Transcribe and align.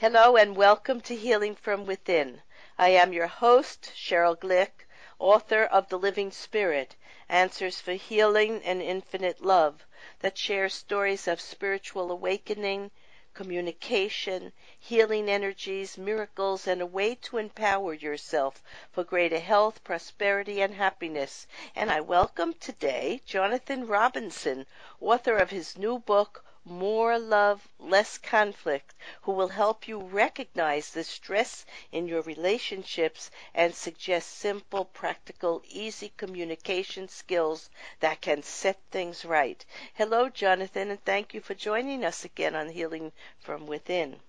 Hello 0.00 0.36
and 0.36 0.54
welcome 0.54 1.00
to 1.00 1.16
Healing 1.16 1.56
from 1.56 1.84
Within. 1.84 2.40
I 2.78 2.90
am 2.90 3.12
your 3.12 3.26
host, 3.26 3.90
Cheryl 3.96 4.38
Glick, 4.38 4.86
author 5.18 5.64
of 5.64 5.88
The 5.88 5.98
Living 5.98 6.30
Spirit 6.30 6.94
Answers 7.28 7.80
for 7.80 7.94
Healing 7.94 8.62
and 8.62 8.80
Infinite 8.80 9.42
Love, 9.44 9.84
that 10.20 10.38
shares 10.38 10.72
stories 10.72 11.26
of 11.26 11.40
spiritual 11.40 12.12
awakening, 12.12 12.92
communication, 13.34 14.52
healing 14.78 15.28
energies, 15.28 15.98
miracles, 15.98 16.68
and 16.68 16.80
a 16.80 16.86
way 16.86 17.16
to 17.16 17.38
empower 17.38 17.92
yourself 17.92 18.62
for 18.92 19.02
greater 19.02 19.40
health, 19.40 19.82
prosperity, 19.82 20.60
and 20.60 20.74
happiness. 20.74 21.48
And 21.74 21.90
I 21.90 22.02
welcome 22.02 22.54
today 22.54 23.20
Jonathan 23.26 23.88
Robinson, 23.88 24.64
author 25.00 25.36
of 25.36 25.50
his 25.50 25.76
new 25.76 25.98
book, 25.98 26.44
more 26.68 27.18
love, 27.18 27.66
less 27.78 28.18
conflict, 28.18 28.94
who 29.22 29.32
will 29.32 29.48
help 29.48 29.88
you 29.88 29.98
recognize 29.98 30.90
the 30.90 31.04
stress 31.04 31.64
in 31.92 32.06
your 32.06 32.22
relationships 32.22 33.30
and 33.54 33.74
suggest 33.74 34.38
simple, 34.38 34.84
practical, 34.84 35.62
easy 35.68 36.12
communication 36.16 37.08
skills 37.08 37.70
that 38.00 38.20
can 38.20 38.42
set 38.42 38.78
things 38.90 39.24
right. 39.24 39.64
Hello, 39.94 40.28
Jonathan, 40.28 40.90
and 40.90 41.04
thank 41.04 41.34
you 41.34 41.40
for 41.40 41.54
joining 41.54 42.04
us 42.04 42.24
again 42.24 42.54
on 42.54 42.68
Healing 42.68 43.12
from 43.38 43.66
Within. 43.66 44.20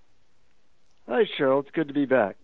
Hi, 1.08 1.24
Cheryl. 1.38 1.62
It's 1.64 1.72
good 1.72 1.88
to 1.88 1.94
be 1.94 2.06
back. 2.06 2.36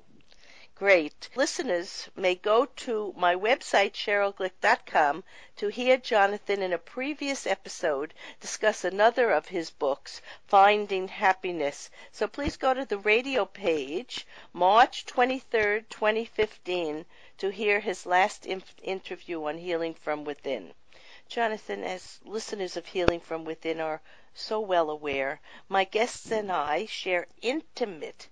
Great. 0.78 1.30
Listeners 1.36 2.10
may 2.18 2.36
go 2.36 2.66
to 2.66 3.14
my 3.16 3.34
website, 3.34 3.94
CherylGlick.com, 3.94 5.24
to 5.56 5.70
hear 5.70 5.96
Jonathan 5.96 6.62
in 6.62 6.74
a 6.74 6.78
previous 6.78 7.48
episode 7.48 8.14
discuss 8.42 8.84
another 8.84 9.32
of 9.32 9.48
his 9.48 9.70
books, 9.70 10.22
Finding 10.48 11.08
Happiness. 11.08 11.90
So 12.12 12.28
please 12.28 12.58
go 12.58 12.74
to 12.74 12.84
the 12.84 12.98
radio 12.98 13.46
page, 13.46 14.28
March 14.52 15.06
23rd, 15.06 15.88
2015, 15.88 17.06
to 17.38 17.50
hear 17.52 17.80
his 17.80 18.06
last 18.06 18.46
inf- 18.46 18.76
interview 18.84 19.46
on 19.46 19.58
Healing 19.58 19.94
from 19.94 20.26
Within. 20.26 20.74
Jonathan, 21.30 21.86
as 21.86 22.20
listeners 22.26 22.76
of 22.76 22.88
Healing 22.88 23.22
from 23.22 23.46
Within 23.46 23.80
are 23.80 24.02
so 24.34 24.60
well 24.60 24.90
aware, 24.90 25.40
my 25.70 25.86
guests 25.86 26.30
and 26.34 26.52
I 26.52 26.86
share 26.86 27.28
intimate 27.42 28.28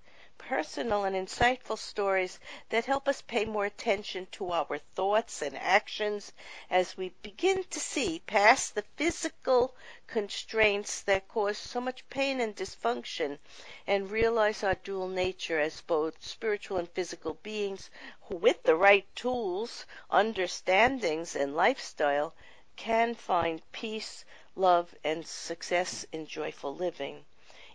personal 0.49 1.05
and 1.05 1.15
insightful 1.15 1.77
stories 1.77 2.37
that 2.69 2.85
help 2.85 3.07
us 3.07 3.21
pay 3.21 3.45
more 3.45 3.65
attention 3.65 4.27
to 4.31 4.51
our 4.51 4.77
thoughts 4.93 5.41
and 5.41 5.57
actions 5.57 6.33
as 6.69 6.97
we 6.97 7.09
begin 7.21 7.63
to 7.63 7.79
see 7.79 8.19
past 8.27 8.75
the 8.75 8.83
physical 8.97 9.73
constraints 10.05 11.01
that 11.03 11.27
cause 11.27 11.57
so 11.57 11.79
much 11.79 12.07
pain 12.09 12.41
and 12.41 12.55
dysfunction 12.55 13.39
and 13.87 14.11
realize 14.11 14.63
our 14.63 14.75
dual 14.75 15.07
nature 15.07 15.59
as 15.59 15.81
both 15.81 16.21
spiritual 16.21 16.77
and 16.77 16.89
physical 16.89 17.35
beings 17.35 17.89
who, 18.23 18.35
with 18.35 18.61
the 18.63 18.75
right 18.75 19.07
tools, 19.15 19.85
understandings, 20.11 21.35
and 21.35 21.55
lifestyle, 21.55 22.33
can 22.75 23.15
find 23.15 23.61
peace, 23.71 24.25
love, 24.55 24.93
and 25.03 25.25
success 25.25 26.05
in 26.11 26.25
joyful 26.25 26.75
living. 26.75 27.23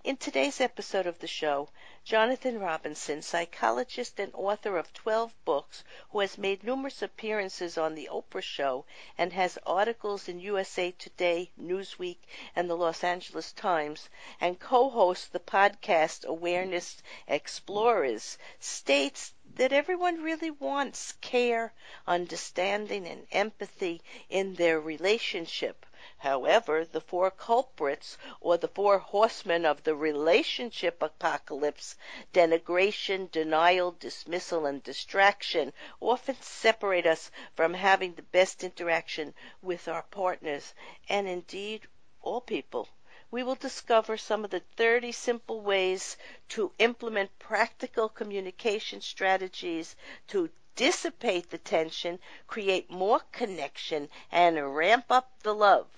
In 0.05 0.17
today's 0.17 0.61
episode 0.61 1.09
of 1.09 1.19
the 1.19 1.27
show, 1.27 1.71
Jonathan 2.05 2.61
Robinson, 2.61 3.21
psychologist 3.21 4.21
and 4.21 4.33
author 4.33 4.79
of 4.79 4.93
12 4.93 5.35
books, 5.45 5.83
who 6.11 6.21
has 6.21 6.39
made 6.39 6.63
numerous 6.63 7.03
appearances 7.03 7.77
on 7.77 7.97
The 7.97 8.09
Oprah 8.09 8.41
Show 8.41 8.85
and 9.19 9.33
has 9.33 9.59
articles 9.67 10.29
in 10.29 10.39
USA 10.39 10.93
Today, 10.93 11.51
Newsweek, 11.61 12.19
and 12.55 12.71
the 12.71 12.77
Los 12.77 13.03
Angeles 13.03 13.51
Times, 13.51 14.09
and 14.41 14.61
co 14.61 14.89
hosts 14.89 15.27
the 15.27 15.41
podcast 15.41 16.25
Awareness 16.25 17.03
Explorers, 17.27 18.39
states 18.61 19.35
that 19.57 19.73
everyone 19.73 20.23
really 20.23 20.53
wants 20.53 21.11
care, 21.21 21.75
understanding, 22.07 23.05
and 23.05 23.27
empathy 23.33 24.01
in 24.31 24.55
their 24.55 24.79
relationship. 24.79 25.85
However, 26.23 26.85
the 26.85 27.01
four 27.01 27.31
culprits, 27.31 28.19
or 28.41 28.57
the 28.57 28.67
four 28.67 28.99
horsemen 28.99 29.65
of 29.65 29.85
the 29.85 29.95
relationship 29.95 31.01
apocalypse, 31.01 31.95
denigration, 32.33 33.31
denial, 33.31 33.93
dismissal, 33.93 34.67
and 34.67 34.83
distraction, 34.83 35.73
often 36.01 36.35
separate 36.41 37.07
us 37.07 37.31
from 37.55 37.75
having 37.75 38.15
the 38.15 38.23
best 38.23 38.65
interaction 38.65 39.33
with 39.63 39.87
our 39.87 40.03
partners, 40.03 40.75
and 41.09 41.29
indeed 41.29 41.87
all 42.21 42.41
people. 42.41 42.89
We 43.31 43.43
will 43.45 43.55
discover 43.55 44.17
some 44.17 44.45
of 44.45 44.51
the 44.51 44.63
30 44.77 45.13
simple 45.13 45.61
ways 45.61 46.17
to 46.49 46.73
implement 46.79 47.39
practical 47.39 48.09
communication 48.09 49.01
strategies 49.03 49.95
to 50.29 50.51
dissipate 50.79 51.51
the 51.51 51.59
tension, 51.59 52.19
create 52.47 52.91
more 52.91 53.21
connection, 53.33 54.09
and 54.33 54.77
ramp 54.77 55.07
up 55.11 55.31
the 55.43 55.55
love. 55.55 55.89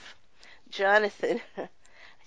Jonathan, 0.70 1.40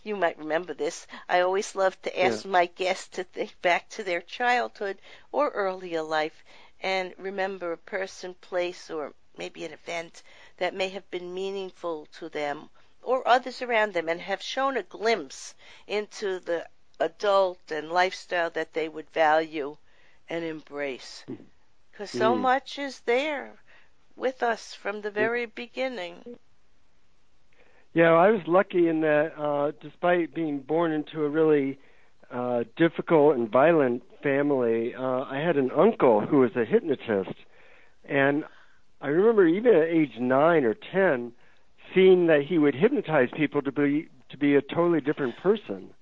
you 0.03 0.15
might 0.15 0.37
remember 0.37 0.73
this. 0.73 1.07
I 1.27 1.41
always 1.41 1.75
love 1.75 1.99
to 2.03 2.21
ask 2.21 2.45
Yeah. 2.45 2.51
my 2.51 2.65
guests 2.67 3.07
to 3.15 3.23
think 3.23 3.59
back 3.61 3.89
to 3.89 4.03
their 4.03 4.21
childhood 4.21 4.99
or 5.31 5.49
earlier 5.49 6.03
life 6.03 6.45
and 6.81 7.13
remember 7.17 7.71
a 7.71 7.77
person, 7.77 8.35
place, 8.35 8.89
or 8.91 9.13
maybe 9.37 9.65
an 9.65 9.73
event 9.73 10.21
that 10.57 10.75
may 10.75 10.89
have 10.89 11.09
been 11.09 11.33
meaningful 11.33 12.05
to 12.19 12.29
them 12.29 12.69
or 13.01 13.27
others 13.27 13.61
around 13.63 13.93
them 13.93 14.09
and 14.09 14.21
have 14.21 14.41
shown 14.43 14.77
a 14.77 14.83
glimpse 14.83 15.55
into 15.87 16.39
the 16.39 16.67
adult 16.99 17.71
and 17.71 17.91
lifestyle 17.91 18.49
that 18.51 18.73
they 18.73 18.87
would 18.87 19.09
value 19.09 19.75
and 20.29 20.45
embrace. 20.45 21.23
Hmm. 21.27 21.35
Because 21.93 22.11
so 22.11 22.35
Mm. 22.35 22.43
much 22.43 22.79
is 22.79 23.01
there 23.01 23.63
with 24.15 24.43
us 24.43 24.73
from 24.73 25.01
the 25.01 25.11
very 25.11 25.45
beginning. 25.45 26.25
Yeah, 27.93 28.13
I 28.13 28.31
was 28.31 28.41
lucky 28.47 28.87
in 28.87 29.01
that, 29.01 29.33
uh, 29.37 29.71
despite 29.81 30.33
being 30.33 30.59
born 30.61 30.91
into 30.91 31.23
a 31.23 31.29
really 31.29 31.79
uh, 32.31 32.63
difficult 32.75 33.35
and 33.37 33.49
violent 33.51 34.03
family, 34.23 34.93
uh, 34.95 35.23
I 35.23 35.37
had 35.39 35.57
an 35.57 35.71
uncle 35.71 36.21
who 36.21 36.39
was 36.39 36.55
a 36.55 36.65
hypnotist, 36.65 37.35
and 38.05 38.45
I 39.01 39.07
remember 39.09 39.45
even 39.47 39.75
at 39.75 39.87
age 39.89 40.17
nine 40.19 40.65
or 40.65 40.73
ten, 40.75 41.33
seeing 41.93 42.27
that 42.27 42.43
he 42.43 42.57
would 42.57 42.75
hypnotize 42.75 43.29
people 43.35 43.61
to 43.63 43.71
be 43.71 44.09
to 44.29 44.37
be 44.37 44.55
a 44.55 44.61
totally 44.61 45.01
different 45.01 45.37
person. 45.37 45.93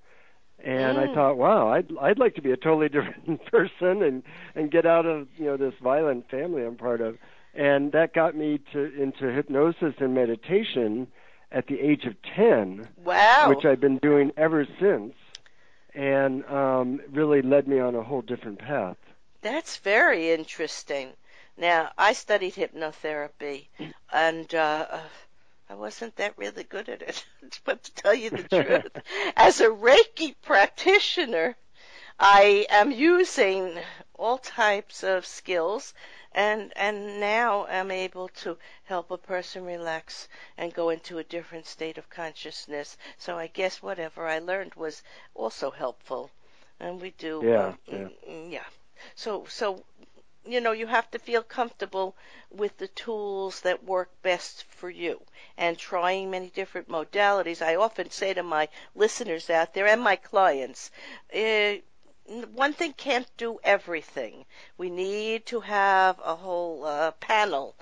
And 0.64 0.98
I 0.98 1.06
Mm. 1.06 1.14
thought, 1.14 1.36
wow, 1.36 1.68
I'd 1.68 1.88
I'd 2.00 2.18
like 2.18 2.34
to 2.36 2.42
be 2.42 2.52
a 2.52 2.56
totally 2.56 2.88
different 2.96 3.44
person 3.46 4.02
and 4.02 4.22
and 4.54 4.70
get 4.70 4.86
out 4.86 5.06
of 5.06 5.28
you 5.36 5.46
know 5.46 5.56
this 5.56 5.74
violent 5.82 6.28
family 6.30 6.64
I'm 6.64 6.76
part 6.76 7.00
of. 7.00 7.18
And 7.54 7.92
that 7.92 8.14
got 8.14 8.34
me 8.36 8.58
to 8.72 8.78
into 9.02 9.32
hypnosis 9.32 9.94
and 9.98 10.14
meditation 10.14 11.08
at 11.50 11.66
the 11.66 11.80
age 11.80 12.04
of 12.06 12.14
10, 12.36 12.88
Wow. 12.96 13.48
which 13.48 13.64
I've 13.64 13.80
been 13.80 13.98
doing 13.98 14.32
ever 14.38 14.66
since, 14.80 15.14
and 15.94 16.44
um, 16.46 17.00
really 17.10 17.42
led 17.42 17.68
me 17.68 17.78
on 17.78 17.94
a 17.94 18.02
whole 18.02 18.22
different 18.22 18.58
path. 18.58 18.96
That's 19.42 19.76
very 19.78 20.30
interesting. 20.32 21.16
Now, 21.56 21.92
I 21.98 22.14
studied 22.14 22.54
hypnotherapy, 22.54 23.68
and 24.12 24.52
uh, 24.54 24.86
uh, 24.90 25.08
I 25.72 25.74
wasn't 25.74 26.16
that 26.16 26.36
really 26.36 26.64
good 26.64 26.90
at 26.90 27.00
it. 27.00 27.24
but 27.64 27.82
to 27.82 27.94
tell 27.94 28.14
you 28.14 28.30
the 28.30 28.44
truth, 28.44 28.92
as 29.36 29.60
a 29.60 29.68
Reiki 29.68 30.34
practitioner, 30.42 31.56
I 32.18 32.66
am 32.68 32.90
using 32.90 33.78
all 34.14 34.38
types 34.38 35.02
of 35.02 35.24
skills, 35.26 35.94
and 36.32 36.72
and 36.76 37.20
now 37.20 37.66
I'm 37.66 37.90
able 37.90 38.28
to 38.44 38.58
help 38.84 39.10
a 39.10 39.16
person 39.16 39.64
relax 39.64 40.28
and 40.58 40.74
go 40.74 40.90
into 40.90 41.18
a 41.18 41.24
different 41.24 41.66
state 41.66 41.96
of 41.98 42.10
consciousness. 42.10 42.98
So 43.16 43.38
I 43.38 43.46
guess 43.46 43.82
whatever 43.82 44.26
I 44.28 44.40
learned 44.40 44.74
was 44.74 45.02
also 45.34 45.70
helpful, 45.70 46.30
and 46.80 47.00
we 47.00 47.12
do. 47.12 47.46
Yeah, 47.46 47.74
yeah. 47.86 48.08
mm, 48.08 48.12
mm, 48.28 48.52
yeah. 48.52 48.66
So 49.14 49.46
so 49.48 49.84
you 50.44 50.60
know, 50.60 50.72
you 50.72 50.86
have 50.86 51.10
to 51.10 51.18
feel 51.18 51.42
comfortable 51.42 52.16
with 52.50 52.76
the 52.78 52.88
tools 52.88 53.60
that 53.60 53.84
work 53.84 54.10
best 54.22 54.64
for 54.64 54.90
you 54.90 55.20
and 55.56 55.78
trying 55.78 56.30
many 56.30 56.48
different 56.48 56.88
modalities. 56.88 57.62
I 57.62 57.76
often 57.76 58.10
say 58.10 58.34
to 58.34 58.42
my 58.42 58.68
listeners 58.94 59.48
out 59.50 59.74
there 59.74 59.86
and 59.86 60.02
my 60.02 60.16
clients, 60.16 60.90
uh, 61.34 61.74
one 62.54 62.72
thing 62.72 62.92
can't 62.94 63.28
do 63.36 63.60
everything. 63.62 64.44
We 64.78 64.90
need 64.90 65.46
to 65.46 65.60
have 65.60 66.20
a 66.24 66.36
whole 66.36 66.84
uh, 66.84 67.10
panel 67.12 67.76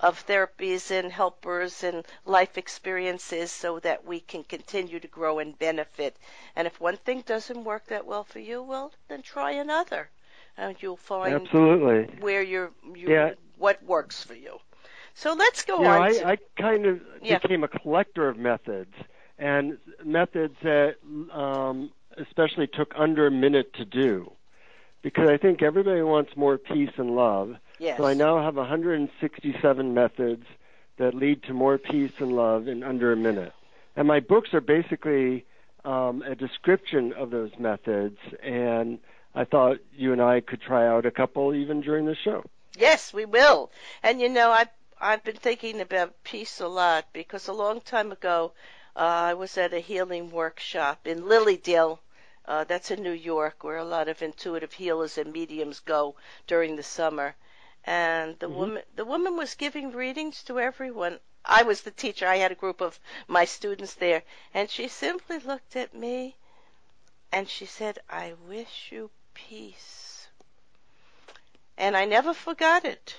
of 0.00 0.26
therapies 0.26 0.90
and 0.90 1.12
helpers 1.12 1.84
and 1.84 2.04
life 2.24 2.58
experiences 2.58 3.52
so 3.52 3.78
that 3.80 4.04
we 4.04 4.20
can 4.20 4.42
continue 4.44 4.98
to 4.98 5.08
grow 5.08 5.38
and 5.38 5.58
benefit. 5.58 6.16
And 6.56 6.66
if 6.66 6.80
one 6.80 6.96
thing 6.96 7.20
doesn't 7.20 7.64
work 7.64 7.86
that 7.86 8.04
well 8.04 8.24
for 8.24 8.40
you, 8.40 8.62
well, 8.62 8.92
then 9.08 9.22
try 9.22 9.52
another. 9.52 10.10
And 10.56 10.76
you'll 10.80 10.96
find 10.96 11.46
Absolutely. 11.46 12.14
where 12.20 12.42
you're, 12.42 12.72
you're 12.94 13.10
Yeah. 13.10 13.30
what 13.56 13.82
works 13.84 14.22
for 14.22 14.34
you. 14.34 14.58
So 15.14 15.34
let's 15.34 15.64
go 15.64 15.78
know, 15.80 15.90
on. 15.90 16.02
I, 16.02 16.12
to, 16.12 16.26
I 16.26 16.36
kind 16.56 16.86
of 16.86 17.00
Yeah. 17.22 17.38
became 17.38 17.64
a 17.64 17.68
collector 17.68 18.28
of 18.28 18.36
methods, 18.38 18.94
and 19.38 19.78
methods 20.04 20.56
that 20.62 20.96
um, 21.32 21.90
especially 22.16 22.66
took 22.66 22.92
under 22.96 23.26
a 23.26 23.30
minute 23.30 23.72
to 23.74 23.84
do. 23.84 24.32
because 25.02 25.28
I 25.28 25.36
think 25.36 25.62
everybody 25.62 26.00
wants 26.02 26.36
more 26.36 26.56
peace 26.58 26.92
and 26.96 27.16
love. 27.16 27.56
Yes. 27.78 27.96
So 27.98 28.04
I 28.06 28.14
now 28.14 28.40
have 28.42 28.54
167 28.56 29.94
methods 29.94 30.46
that 30.98 31.14
lead 31.14 31.42
to 31.44 31.52
more 31.52 31.76
peace 31.78 32.12
and 32.20 32.32
love 32.36 32.68
in 32.68 32.82
under 32.84 33.12
a 33.12 33.16
minute. 33.16 33.52
And 33.96 34.06
my 34.06 34.20
books 34.20 34.54
are 34.54 34.60
basically 34.60 35.44
um, 35.84 36.22
a 36.22 36.34
description 36.36 37.12
of 37.14 37.30
those 37.30 37.50
methods, 37.58 38.18
and 38.42 38.98
I 39.34 39.44
thought 39.44 39.78
you 39.92 40.12
and 40.12 40.22
I 40.22 40.40
could 40.40 40.60
try 40.60 40.86
out 40.86 41.06
a 41.06 41.10
couple 41.10 41.54
even 41.54 41.80
during 41.80 42.06
the 42.06 42.14
show. 42.14 42.44
Yes, 42.76 43.14
we 43.14 43.24
will. 43.24 43.70
And 44.02 44.20
you 44.20 44.28
know, 44.28 44.50
I've 44.50 44.68
I've 45.00 45.24
been 45.24 45.36
thinking 45.36 45.80
about 45.80 46.22
peace 46.22 46.60
a 46.60 46.68
lot 46.68 47.06
because 47.12 47.48
a 47.48 47.52
long 47.52 47.80
time 47.80 48.12
ago, 48.12 48.52
uh, 48.94 48.98
I 48.98 49.34
was 49.34 49.56
at 49.56 49.72
a 49.72 49.80
healing 49.80 50.30
workshop 50.30 51.06
in 51.06 51.26
Lily 51.26 51.56
Dale. 51.56 52.00
Uh, 52.44 52.64
that's 52.64 52.90
in 52.90 53.02
New 53.02 53.12
York, 53.12 53.64
where 53.64 53.78
a 53.78 53.84
lot 53.84 54.08
of 54.08 54.20
intuitive 54.20 54.72
healers 54.74 55.16
and 55.16 55.32
mediums 55.32 55.80
go 55.80 56.14
during 56.46 56.76
the 56.76 56.82
summer. 56.82 57.34
And 57.84 58.38
the 58.38 58.48
Mhm. 58.48 58.54
woman, 58.54 58.82
the 58.96 59.04
woman 59.06 59.36
was 59.36 59.54
giving 59.54 59.92
readings 59.92 60.42
to 60.44 60.60
everyone. 60.60 61.20
I 61.44 61.62
was 61.62 61.80
the 61.82 61.90
teacher. 61.90 62.26
I 62.26 62.36
had 62.36 62.52
a 62.52 62.56
group 62.56 62.80
of 62.82 63.00
my 63.28 63.46
students 63.46 63.94
there, 63.94 64.24
and 64.52 64.68
she 64.68 64.88
simply 64.88 65.38
looked 65.38 65.74
at 65.76 65.94
me, 65.94 66.36
and 67.32 67.48
she 67.48 67.66
said, 67.66 67.98
"I 68.10 68.34
wish 68.34 68.92
you 68.92 69.10
peace." 69.34 70.28
And 71.76 71.96
I 71.96 72.04
never 72.04 72.34
forgot 72.34 72.84
it. 72.84 73.16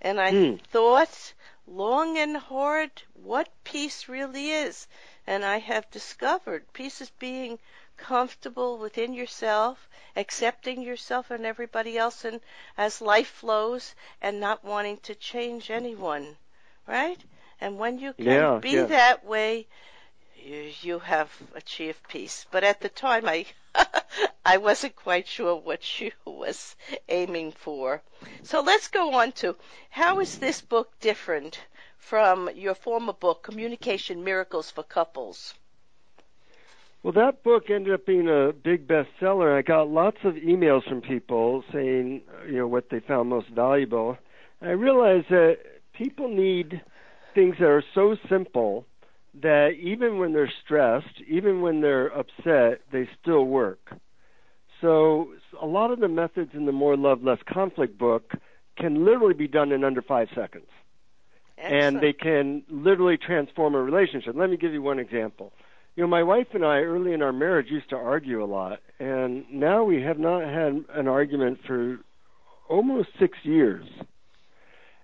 And 0.00 0.20
I 0.20 0.32
Hmm. 0.32 0.54
thought 0.70 1.34
long 1.66 2.16
and 2.18 2.36
hard 2.36 2.90
what 3.14 3.48
peace 3.64 4.08
really 4.08 4.50
is. 4.52 4.86
And 5.26 5.44
I 5.44 5.58
have 5.58 5.90
discovered 5.90 6.72
peace 6.72 7.00
is 7.00 7.10
being 7.10 7.58
comfortable 7.96 8.78
within 8.78 9.12
yourself, 9.12 9.88
accepting 10.16 10.82
yourself 10.82 11.30
and 11.30 11.44
everybody 11.44 11.98
else 11.98 12.24
and 12.24 12.40
as 12.76 13.00
life 13.00 13.28
flows 13.28 13.94
and 14.22 14.40
not 14.40 14.64
wanting 14.64 14.98
to 14.98 15.14
change 15.14 15.70
anyone. 15.70 16.36
Right? 16.86 17.22
And 17.60 17.78
when 17.78 17.98
you 17.98 18.14
can 18.14 18.48
Yeah, 18.48 18.60
be 18.60 18.74
yeah. 18.74 18.84
that 18.84 19.24
way, 19.24 19.66
you, 20.36 20.72
you 20.80 20.98
have 20.98 21.30
achieved 21.54 22.08
peace. 22.08 22.46
But 22.50 22.64
at 22.64 22.80
the 22.80 22.88
time 22.88 23.28
I 23.28 23.46
I 24.44 24.56
wasn't 24.56 24.96
quite 24.96 25.26
sure 25.26 25.56
what 25.56 25.82
she 25.82 26.12
was 26.24 26.76
aiming 27.08 27.52
for. 27.52 28.02
So 28.42 28.60
let's 28.60 28.88
go 28.88 29.14
on 29.14 29.32
to 29.32 29.56
how 29.90 30.20
is 30.20 30.38
this 30.38 30.60
book 30.60 30.92
different 31.00 31.58
from 31.98 32.50
your 32.54 32.74
former 32.74 33.12
book, 33.12 33.42
Communication 33.42 34.24
Miracles 34.24 34.70
for 34.70 34.82
Couples? 34.82 35.54
Well, 37.02 37.12
that 37.14 37.42
book 37.42 37.70
ended 37.70 37.94
up 37.94 38.04
being 38.04 38.28
a 38.28 38.52
big 38.52 38.86
bestseller. 38.86 39.56
I 39.56 39.62
got 39.62 39.88
lots 39.88 40.18
of 40.24 40.34
emails 40.34 40.86
from 40.86 41.00
people 41.00 41.64
saying, 41.72 42.22
you 42.46 42.58
know, 42.58 42.66
what 42.66 42.90
they 42.90 43.00
found 43.00 43.30
most 43.30 43.48
valuable. 43.48 44.18
I 44.60 44.70
realized 44.70 45.30
that 45.30 45.58
people 45.94 46.28
need 46.28 46.82
things 47.34 47.56
that 47.58 47.68
are 47.68 47.84
so 47.94 48.16
simple 48.28 48.84
that 49.42 49.70
even 49.80 50.18
when 50.18 50.32
they're 50.32 50.52
stressed, 50.64 51.20
even 51.28 51.60
when 51.60 51.80
they're 51.80 52.08
upset, 52.08 52.80
they 52.92 53.08
still 53.20 53.44
work. 53.44 53.92
So 54.80 55.32
a 55.60 55.66
lot 55.66 55.90
of 55.90 56.00
the 56.00 56.08
methods 56.08 56.50
in 56.54 56.66
the 56.66 56.72
More 56.72 56.96
Love, 56.96 57.22
Less 57.22 57.38
Conflict 57.46 57.98
book 57.98 58.32
can 58.76 59.04
literally 59.04 59.34
be 59.34 59.46
done 59.46 59.72
in 59.72 59.84
under 59.84 60.02
five 60.02 60.28
seconds. 60.34 60.66
And 61.58 62.00
they 62.00 62.14
can 62.14 62.62
literally 62.70 63.18
transform 63.18 63.74
a 63.74 63.82
relationship. 63.82 64.34
Let 64.34 64.48
me 64.48 64.56
give 64.56 64.72
you 64.72 64.80
one 64.80 64.98
example. 64.98 65.52
You 65.94 66.04
know, 66.04 66.08
my 66.08 66.22
wife 66.22 66.46
and 66.54 66.64
I, 66.64 66.78
early 66.78 67.12
in 67.12 67.20
our 67.20 67.32
marriage, 67.32 67.66
used 67.70 67.90
to 67.90 67.96
argue 67.96 68.42
a 68.42 68.46
lot, 68.46 68.80
and 68.98 69.44
now 69.52 69.84
we 69.84 70.00
have 70.02 70.18
not 70.18 70.42
had 70.42 70.84
an 70.94 71.08
argument 71.08 71.58
for 71.66 71.98
almost 72.68 73.08
six 73.18 73.36
years. 73.42 73.84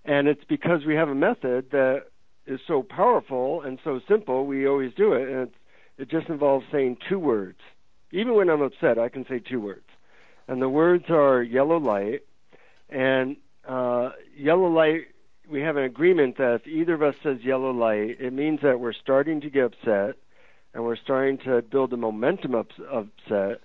And 0.06 0.28
it's 0.28 0.44
because 0.44 0.86
we 0.86 0.94
have 0.94 1.08
a 1.08 1.14
method 1.14 1.72
that 1.72 2.04
is 2.46 2.60
so 2.66 2.82
powerful 2.82 3.62
and 3.62 3.78
so 3.82 4.00
simple, 4.08 4.46
we 4.46 4.66
always 4.66 4.92
do 4.94 5.12
it, 5.12 5.28
and 5.28 5.48
it's, 5.48 5.54
it 5.98 6.10
just 6.10 6.28
involves 6.28 6.64
saying 6.70 6.98
two 7.08 7.18
words. 7.18 7.58
Even 8.12 8.34
when 8.34 8.48
I'm 8.48 8.62
upset, 8.62 8.98
I 8.98 9.08
can 9.08 9.26
say 9.26 9.38
two 9.38 9.60
words. 9.60 9.86
And 10.48 10.62
the 10.62 10.68
words 10.68 11.06
are 11.08 11.42
yellow 11.42 11.78
light, 11.78 12.22
and 12.88 13.36
uh, 13.66 14.10
yellow 14.36 14.68
light, 14.68 15.06
we 15.50 15.60
have 15.62 15.76
an 15.76 15.84
agreement 15.84 16.38
that 16.38 16.54
if 16.54 16.66
either 16.66 16.94
of 16.94 17.02
us 17.02 17.14
says 17.22 17.38
yellow 17.42 17.70
light, 17.70 18.20
it 18.20 18.32
means 18.32 18.60
that 18.62 18.78
we're 18.78 18.92
starting 18.92 19.40
to 19.40 19.50
get 19.50 19.64
upset 19.64 20.16
and 20.76 20.84
we're 20.84 20.96
starting 20.96 21.38
to 21.38 21.62
build 21.62 21.90
a 21.94 21.96
momentum 21.96 22.54
of 22.54 22.66
upset, 22.92 23.62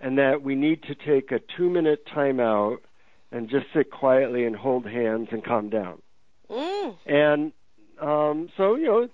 and 0.00 0.16
that 0.16 0.42
we 0.42 0.54
need 0.54 0.80
to 0.84 0.94
take 0.94 1.32
a 1.32 1.40
two 1.56 1.68
minute 1.68 2.06
timeout 2.06 2.76
and 3.32 3.50
just 3.50 3.66
sit 3.74 3.90
quietly 3.90 4.44
and 4.44 4.54
hold 4.54 4.86
hands 4.86 5.28
and 5.32 5.44
calm 5.44 5.68
down. 5.70 6.00
Mm. 6.48 6.96
And 7.04 7.52
um, 8.02 8.48
so, 8.56 8.74
you 8.74 8.86
know, 8.86 9.08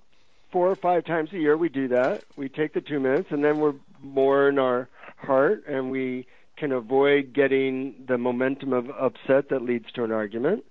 four 0.50 0.70
or 0.70 0.76
five 0.76 1.04
times 1.04 1.32
a 1.32 1.38
year 1.38 1.56
we 1.56 1.68
do 1.68 1.88
that. 1.88 2.24
We 2.36 2.48
take 2.48 2.72
the 2.72 2.80
two 2.80 2.98
minutes, 2.98 3.28
and 3.30 3.44
then 3.44 3.58
we're 3.58 3.74
more 4.02 4.48
in 4.48 4.58
our 4.58 4.88
heart, 5.18 5.64
and 5.68 5.90
we 5.90 6.26
can 6.56 6.72
avoid 6.72 7.32
getting 7.32 7.94
the 8.08 8.18
momentum 8.18 8.72
of 8.72 8.90
upset 8.90 9.50
that 9.50 9.62
leads 9.62 9.92
to 9.92 10.04
an 10.04 10.12
argument. 10.12 10.64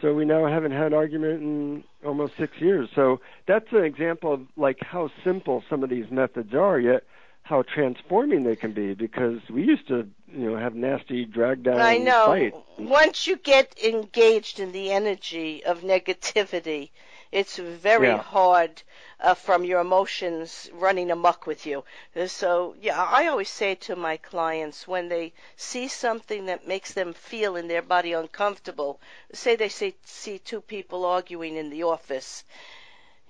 So 0.00 0.14
we 0.14 0.24
now 0.24 0.46
haven't 0.46 0.72
had 0.72 0.88
an 0.88 0.94
argument 0.94 1.42
in 1.42 1.84
almost 2.04 2.36
six 2.36 2.60
years. 2.60 2.88
So 2.94 3.20
that's 3.46 3.70
an 3.72 3.84
example 3.84 4.32
of 4.32 4.46
like 4.56 4.78
how 4.80 5.10
simple 5.22 5.62
some 5.68 5.84
of 5.84 5.90
these 5.90 6.10
methods 6.10 6.54
are, 6.54 6.80
yet 6.80 7.04
how 7.42 7.62
transforming 7.62 8.44
they 8.44 8.56
can 8.56 8.72
be. 8.72 8.94
Because 8.94 9.40
we 9.50 9.62
used 9.62 9.86
to, 9.88 10.08
you 10.32 10.50
know, 10.50 10.56
have 10.56 10.74
nasty 10.74 11.24
drag 11.24 11.62
down 11.62 11.80
I 11.80 11.98
know. 11.98 12.26
fights. 12.26 12.56
Once 12.78 13.26
you 13.26 13.36
get 13.36 13.78
engaged 13.82 14.58
in 14.58 14.72
the 14.72 14.90
energy 14.90 15.62
of 15.64 15.82
negativity, 15.82 16.90
it's 17.32 17.56
very 17.58 18.16
Yeah. 18.16 18.22
hard 18.22 18.82
uh, 19.20 19.34
from 19.34 19.64
your 19.64 19.80
emotions 19.80 20.68
running 20.72 21.10
amok 21.10 21.46
with 21.46 21.66
you. 21.66 21.84
Uh, 22.16 22.26
So, 22.26 22.74
yeah, 22.80 23.02
I 23.02 23.26
always 23.28 23.50
say 23.50 23.74
to 23.76 23.96
my 23.96 24.16
clients 24.16 24.88
when 24.88 25.08
they 25.08 25.32
see 25.56 25.88
something 25.88 26.46
that 26.46 26.66
makes 26.66 26.92
them 26.94 27.12
feel 27.12 27.56
in 27.56 27.68
their 27.68 27.82
body 27.82 28.12
uncomfortable, 28.12 29.00
say 29.32 29.56
they 29.56 29.68
see, 29.68 29.94
see 30.04 30.38
two 30.38 30.60
people 30.60 31.04
arguing 31.04 31.56
in 31.56 31.70
the 31.70 31.82
office, 31.84 32.44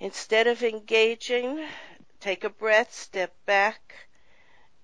instead 0.00 0.46
of 0.46 0.62
engaging, 0.62 1.66
take 2.20 2.44
a 2.44 2.50
breath, 2.50 2.92
step 2.94 3.32
back, 3.46 4.08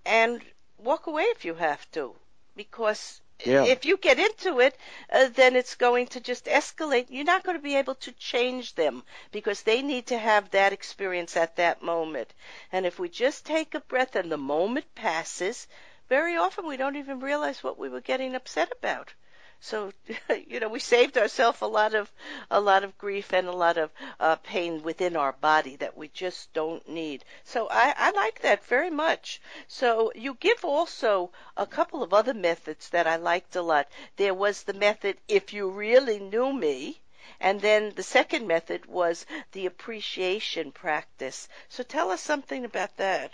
and 0.06 0.42
walk 0.78 1.06
away 1.06 1.24
if 1.24 1.44
you 1.44 1.54
have 1.54 1.90
to. 1.92 2.14
Because 2.56 3.20
Yeah. 3.44 3.64
if 3.64 3.84
you 3.84 3.96
get 3.96 4.18
into 4.18 4.60
it, 4.60 4.76
uh, 5.12 5.28
then 5.28 5.56
it's 5.56 5.74
going 5.74 6.06
to 6.08 6.20
just 6.20 6.46
escalate. 6.46 7.06
You're 7.10 7.24
not 7.24 7.44
going 7.44 7.56
to 7.56 7.62
be 7.62 7.76
able 7.76 7.94
to 7.96 8.12
change 8.12 8.74
them 8.74 9.02
because 9.30 9.62
they 9.62 9.82
need 9.82 10.06
to 10.06 10.18
have 10.18 10.50
that 10.50 10.72
experience 10.72 11.36
at 11.36 11.56
that 11.56 11.82
moment. 11.82 12.32
And 12.72 12.86
if 12.86 12.98
we 12.98 13.08
just 13.08 13.44
take 13.44 13.74
a 13.74 13.80
breath 13.80 14.16
and 14.16 14.32
the 14.32 14.38
moment 14.38 14.94
passes, 14.94 15.66
very 16.08 16.36
often 16.36 16.66
we 16.66 16.76
don't 16.76 16.96
even 16.96 17.20
realize 17.20 17.62
what 17.62 17.78
we 17.78 17.88
were 17.88 18.00
getting 18.00 18.34
upset 18.34 18.72
about. 18.72 19.12
So, 19.60 19.92
you 20.48 20.60
know, 20.60 20.68
we 20.68 20.80
saved 20.80 21.16
ourselves 21.16 21.60
a 21.60 21.66
lot 21.66 21.94
of 21.94 22.12
a 22.50 22.60
lot 22.60 22.84
of 22.84 22.98
grief 22.98 23.32
and 23.32 23.48
a 23.48 23.52
lot 23.52 23.78
of 23.78 23.90
uh, 24.20 24.36
pain 24.36 24.82
within 24.82 25.16
our 25.16 25.32
body 25.32 25.76
that 25.76 25.96
we 25.96 26.08
just 26.08 26.52
don't 26.52 26.86
need. 26.88 27.24
So 27.44 27.68
I, 27.70 27.94
I 27.96 28.10
like 28.10 28.40
that 28.40 28.64
very 28.64 28.90
much. 28.90 29.40
So 29.66 30.12
you 30.14 30.34
give 30.34 30.64
also 30.64 31.30
a 31.56 31.66
couple 31.66 32.02
of 32.02 32.12
other 32.12 32.34
methods 32.34 32.90
that 32.90 33.06
I 33.06 33.16
liked 33.16 33.56
a 33.56 33.62
lot. 33.62 33.88
There 34.16 34.34
was 34.34 34.62
the 34.62 34.74
method 34.74 35.16
if 35.26 35.52
you 35.52 35.70
really 35.70 36.18
knew 36.18 36.52
me. 36.52 37.00
And 37.40 37.60
then 37.60 37.92
the 37.96 38.02
second 38.02 38.46
method 38.46 38.86
was 38.86 39.26
the 39.52 39.66
appreciation 39.66 40.70
practice. 40.70 41.48
So 41.68 41.82
tell 41.82 42.10
us 42.10 42.20
something 42.20 42.64
about 42.64 42.96
that. 42.98 43.32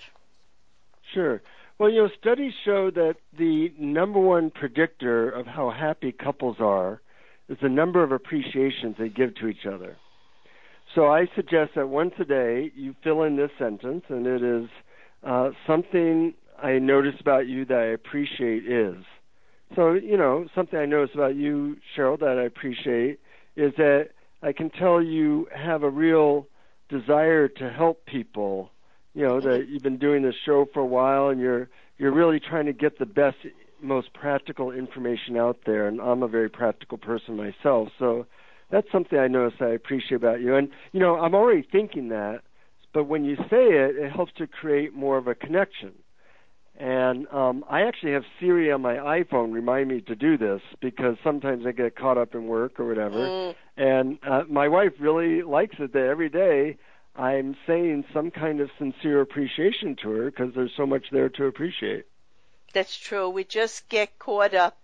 Sure. 1.13 1.43
Well, 1.83 1.91
you 1.91 2.05
know, 2.05 2.11
studies 2.21 2.53
show 2.65 2.93
that 2.93 3.17
the 3.37 3.73
number 3.77 4.21
one 4.21 4.53
predictor 4.53 5.29
of 5.29 5.47
how 5.47 5.71
happy 5.71 6.13
couples 6.13 6.59
are 6.61 7.03
is 7.49 7.59
the 7.61 7.69
number 7.69 8.05
of 8.05 8.13
appreciations 8.13 8.95
they 9.01 9.09
give 9.09 9.35
to 9.41 9.49
each 9.49 9.67
other. 9.67 9.97
So 10.95 11.09
I 11.09 11.27
suggest 11.35 11.73
that 11.75 11.89
once 11.89 12.13
a 12.21 12.25
day 12.25 12.71
you 12.77 12.95
fill 13.03 13.25
in 13.25 13.35
this 13.35 13.51
sentence, 13.59 14.05
and 14.09 14.29
it 14.29 14.45
is 14.45 14.69
uh, 15.25 15.51
something 15.67 16.35
I 16.63 16.79
notice 16.79 17.17
about 17.19 17.49
you 17.49 17.65
that 17.65 17.79
I 17.79 17.87
appreciate 17.87 18.65
is. 18.65 19.03
So, 19.75 19.95
you 19.95 20.17
know, 20.17 20.47
something 20.55 20.79
I 20.79 20.87
notice 20.87 21.17
about 21.17 21.35
you, 21.35 21.79
Cheryl, 21.97 22.17
that 22.21 22.39
I 22.39 22.45
appreciate 22.45 23.19
is 23.57 23.73
that 23.77 24.11
I 24.41 24.53
can 24.53 24.71
tell 24.71 25.03
you 25.03 25.49
have 25.53 25.83
a 25.83 25.91
real 25.91 26.47
desire 26.89 27.49
to 27.49 27.71
help 27.71 28.07
people 28.07 28.71
you 29.15 29.27
know 29.27 29.41
that 29.41 29.67
you've 29.69 29.83
been 29.83 29.99
doing 29.99 30.23
this 30.23 30.35
show 30.45 30.67
for 30.73 30.81
a 30.81 30.87
while 30.87 31.29
and 31.29 31.41
you're 31.41 31.69
you're 31.99 32.13
really 32.13 32.41
trying 32.41 32.67
to 32.67 32.73
get 32.73 32.99
the 32.99 33.07
best 33.07 33.37
most 33.81 34.13
practical 34.15 34.71
information 34.71 35.37
out 35.37 35.59
there 35.67 35.87
and 35.89 36.01
I'm 36.01 36.23
a 36.23 36.29
very 36.29 36.49
practical 36.49 36.99
person 36.99 37.37
myself 37.37 37.89
so 37.99 38.27
that's 38.71 38.91
something 38.91 39.19
I 39.19 39.29
notice 39.29 39.59
I 39.61 39.69
appreciate 39.69 40.17
about 40.17 40.41
you 40.41 40.55
and 40.55 40.69
you 40.93 41.01
know 41.01 41.17
I'm 41.17 41.35
already 41.35 41.67
thinking 41.71 42.09
that 42.09 42.43
but 42.95 43.05
when 43.05 43.25
you 43.25 43.37
say 43.37 43.65
it 43.83 43.97
it 43.97 44.13
helps 44.13 44.33
to 44.35 44.47
create 44.47 44.95
more 44.95 45.19
of 45.19 45.27
a 45.27 45.35
connection 45.35 45.93
And 46.79 47.27
um, 47.29 47.65
I 47.69 47.83
actually 47.83 48.13
have 48.13 48.25
Siri 48.41 48.73
on 48.73 48.81
my 48.81 48.95
iPhone 48.95 49.53
remind 49.53 49.89
me 49.89 50.01
to 50.03 50.15
do 50.17 50.39
this 50.39 50.63
because 50.81 51.17
sometimes 51.23 51.67
I 51.67 51.73
get 51.73 51.97
caught 51.97 52.19
up 52.19 52.35
in 52.35 52.47
work 52.47 52.81
or 52.81 52.87
whatever. 52.87 53.19
Mm. 53.19 53.55
And 53.77 54.19
uh, 54.27 54.43
my 54.49 54.69
wife 54.69 54.93
really 54.99 55.43
likes 55.43 55.77
it 55.79 55.93
that 55.93 56.07
every 56.07 56.29
day 56.31 56.79
I'm 57.15 57.57
saying 57.67 58.05
some 58.13 58.31
kind 58.31 58.61
of 58.61 58.71
sincere 58.79 59.21
appreciation 59.21 59.97
to 60.03 60.11
her 60.11 60.31
because 60.31 60.55
there's 60.55 60.75
so 60.77 60.87
much 60.87 61.11
there 61.11 61.29
to 61.29 61.47
appreciate. 61.47 62.07
That's 62.73 62.97
true. 62.97 63.29
We 63.29 63.45
just 63.45 63.89
get 63.89 64.19
caught 64.19 64.55
up 64.55 64.79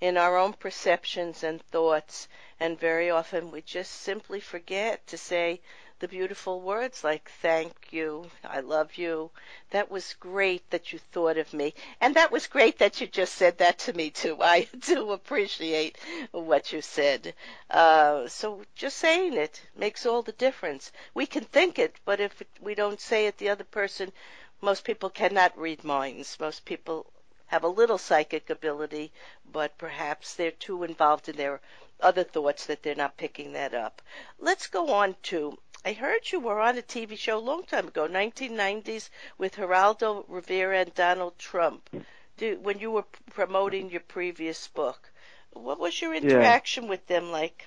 in 0.00 0.18
our 0.18 0.36
own 0.36 0.52
perceptions 0.52 1.42
and 1.44 1.62
thoughts, 1.62 2.28
and 2.60 2.78
very 2.78 3.08
often 3.08 3.50
we 3.50 3.62
just 3.62 3.92
simply 3.92 4.40
forget 4.40 5.06
to 5.06 5.16
say 5.16 5.60
the 6.02 6.08
beautiful 6.08 6.60
words 6.60 7.04
like 7.04 7.30
thank 7.42 7.92
you, 7.92 8.28
I 8.42 8.58
love 8.58 8.96
you. 8.96 9.30
That 9.70 9.88
was 9.88 10.14
great 10.14 10.68
that 10.70 10.92
you 10.92 10.98
thought 10.98 11.38
of 11.38 11.54
me. 11.54 11.74
And 12.00 12.16
that 12.16 12.32
was 12.32 12.48
great 12.48 12.78
that 12.80 13.00
you 13.00 13.06
just 13.06 13.36
said 13.36 13.58
that 13.58 13.78
to 13.78 13.92
me 13.92 14.10
too. 14.10 14.36
I 14.40 14.66
do 14.80 15.12
appreciate 15.12 15.96
what 16.32 16.72
you 16.72 16.82
said. 16.82 17.34
Uh, 17.70 18.26
so 18.26 18.64
just 18.74 18.96
saying 18.96 19.34
it 19.34 19.62
makes 19.76 20.04
all 20.04 20.22
the 20.22 20.32
difference. 20.32 20.90
We 21.14 21.24
can 21.24 21.44
think 21.44 21.78
it, 21.78 21.94
but 22.04 22.18
if 22.18 22.42
we 22.60 22.74
don't 22.74 23.00
say 23.00 23.28
it, 23.28 23.38
the 23.38 23.50
other 23.50 23.62
person, 23.62 24.12
most 24.60 24.82
people 24.82 25.08
cannot 25.08 25.56
read 25.56 25.84
minds. 25.84 26.36
Most 26.40 26.64
people 26.64 27.06
have 27.46 27.62
a 27.62 27.68
little 27.68 27.98
psychic 27.98 28.50
ability, 28.50 29.12
but 29.52 29.78
perhaps 29.78 30.34
they're 30.34 30.50
too 30.50 30.82
involved 30.82 31.28
in 31.28 31.36
their 31.36 31.60
other 32.00 32.24
thoughts 32.24 32.66
that 32.66 32.82
they're 32.82 32.96
not 32.96 33.16
picking 33.16 33.52
that 33.52 33.72
up. 33.72 34.02
Let's 34.40 34.66
go 34.66 34.92
on 34.92 35.14
to 35.30 35.56
I 35.84 35.94
heard 35.94 36.30
you 36.30 36.38
were 36.38 36.60
on 36.60 36.78
a 36.78 36.82
TV 36.82 37.18
show 37.18 37.38
a 37.38 37.40
long 37.40 37.64
time 37.64 37.88
ago, 37.88 38.06
1990s, 38.06 39.10
with 39.36 39.56
Geraldo 39.56 40.24
Rivera 40.28 40.80
and 40.80 40.94
Donald 40.94 41.36
Trump, 41.38 41.90
do, 42.36 42.58
when 42.62 42.78
you 42.78 42.92
were 42.92 43.04
promoting 43.30 43.90
your 43.90 44.00
previous 44.00 44.68
book. 44.68 45.10
What 45.52 45.80
was 45.80 46.00
your 46.00 46.14
interaction 46.14 46.84
yeah. 46.84 46.90
with 46.90 47.06
them 47.08 47.32
like? 47.32 47.66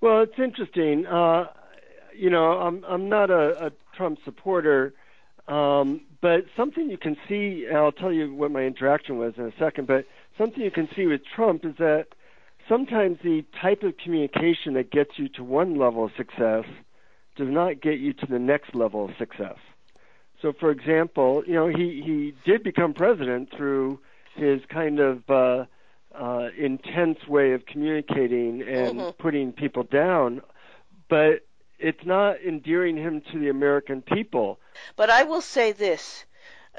Well, 0.00 0.22
it's 0.22 0.38
interesting. 0.38 1.06
Uh, 1.06 1.46
you 2.14 2.30
know, 2.30 2.58
I'm 2.60 2.84
I'm 2.84 3.08
not 3.08 3.30
a, 3.30 3.66
a 3.66 3.72
Trump 3.96 4.18
supporter, 4.24 4.92
um, 5.46 6.02
but 6.20 6.46
something 6.56 6.90
you 6.90 6.98
can 6.98 7.16
see. 7.28 7.68
I'll 7.72 7.92
tell 7.92 8.12
you 8.12 8.34
what 8.34 8.50
my 8.50 8.62
interaction 8.62 9.18
was 9.18 9.34
in 9.36 9.44
a 9.44 9.56
second. 9.58 9.86
But 9.86 10.04
something 10.36 10.62
you 10.62 10.70
can 10.70 10.88
see 10.96 11.06
with 11.06 11.22
Trump 11.24 11.64
is 11.64 11.76
that 11.78 12.08
sometimes 12.68 13.18
the 13.22 13.44
type 13.60 13.82
of 13.82 13.96
communication 13.96 14.74
that 14.74 14.90
gets 14.90 15.18
you 15.18 15.28
to 15.30 15.44
one 15.44 15.78
level 15.78 16.04
of 16.04 16.12
success 16.16 16.64
does 17.36 17.48
not 17.48 17.80
get 17.80 17.98
you 17.98 18.12
to 18.12 18.26
the 18.26 18.38
next 18.38 18.74
level 18.74 19.04
of 19.04 19.10
success. 19.18 19.56
So, 20.42 20.52
for 20.58 20.70
example, 20.70 21.42
you 21.46 21.54
know, 21.54 21.68
he, 21.68 22.02
he 22.04 22.34
did 22.44 22.62
become 22.62 22.94
president 22.94 23.50
through 23.56 24.00
his 24.34 24.60
kind 24.68 24.98
of 24.98 25.28
uh, 25.28 25.64
uh, 26.14 26.48
intense 26.56 27.18
way 27.28 27.52
of 27.52 27.66
communicating 27.66 28.62
and 28.62 28.98
mm-hmm. 28.98 29.22
putting 29.22 29.52
people 29.52 29.82
down, 29.82 30.40
but 31.08 31.46
it's 31.78 32.04
not 32.04 32.40
endearing 32.42 32.96
him 32.96 33.22
to 33.32 33.38
the 33.38 33.48
American 33.48 34.02
people. 34.02 34.58
But 34.96 35.10
I 35.10 35.24
will 35.24 35.40
say 35.40 35.72
this 35.72 36.24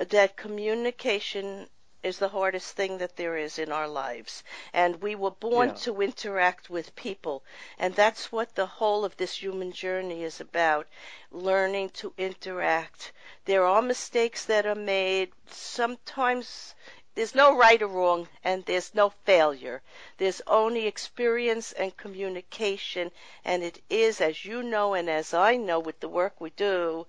that 0.10 0.38
communication 0.38 1.68
is 2.04 2.18
the 2.18 2.30
hardest 2.30 2.76
thing 2.76 2.98
that 2.98 3.16
there 3.16 3.38
is 3.38 3.60
in 3.60 3.72
our 3.72 3.88
lives. 3.88 4.44
And 4.74 5.04
we 5.04 5.14
were 5.14 5.30
born 5.30 5.70
yeah. 5.70 5.76
to 5.76 6.02
interact 6.02 6.68
with 6.68 6.96
people. 6.96 7.44
And 7.78 7.94
that's 7.94 8.32
what 8.32 8.56
the 8.56 8.66
whole 8.66 9.06
of 9.06 9.18
this 9.18 9.44
human 9.44 9.72
journey 9.72 10.24
is 10.24 10.42
about 10.42 10.88
learning 11.30 11.90
to 11.90 12.12
interact. 12.18 13.12
There 13.46 13.66
are 13.66 13.84
mistakes 13.84 14.46
that 14.46 14.66
are 14.66 14.74
made. 14.74 15.32
Sometimes 15.52 16.74
there's 17.14 17.36
no 17.36 17.56
right 17.56 17.82
or 17.82 17.88
wrong 17.88 18.30
and 18.44 18.66
there's 18.66 18.96
no 18.96 19.10
failure. 19.10 19.84
There's 20.18 20.42
only 20.48 20.88
experience 20.88 21.74
and 21.74 21.96
communication 21.98 23.12
and 23.44 23.64
it 23.64 23.84
is, 23.90 24.22
as 24.22 24.46
you 24.46 24.64
know 24.64 24.94
and 24.94 25.10
as 25.10 25.34
I 25.34 25.58
know 25.58 25.80
with 25.80 26.00
the 26.00 26.08
work 26.08 26.40
we 26.40 26.52
do, 26.52 27.06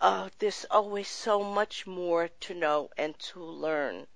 uh, 0.00 0.28
there's 0.38 0.66
always 0.70 1.08
so 1.08 1.42
much 1.42 1.86
more 1.86 2.28
to 2.28 2.54
know 2.54 2.90
and 2.98 3.18
to 3.20 3.40
learn 3.40 4.06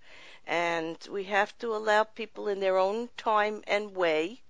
and 0.48 0.96
we 1.10 1.24
have 1.24 1.56
to 1.58 1.76
allow 1.76 2.02
people 2.02 2.48
in 2.48 2.58
their 2.58 2.78
own 2.78 3.10
time 3.18 3.62
and 3.66 3.94
way 3.94 4.40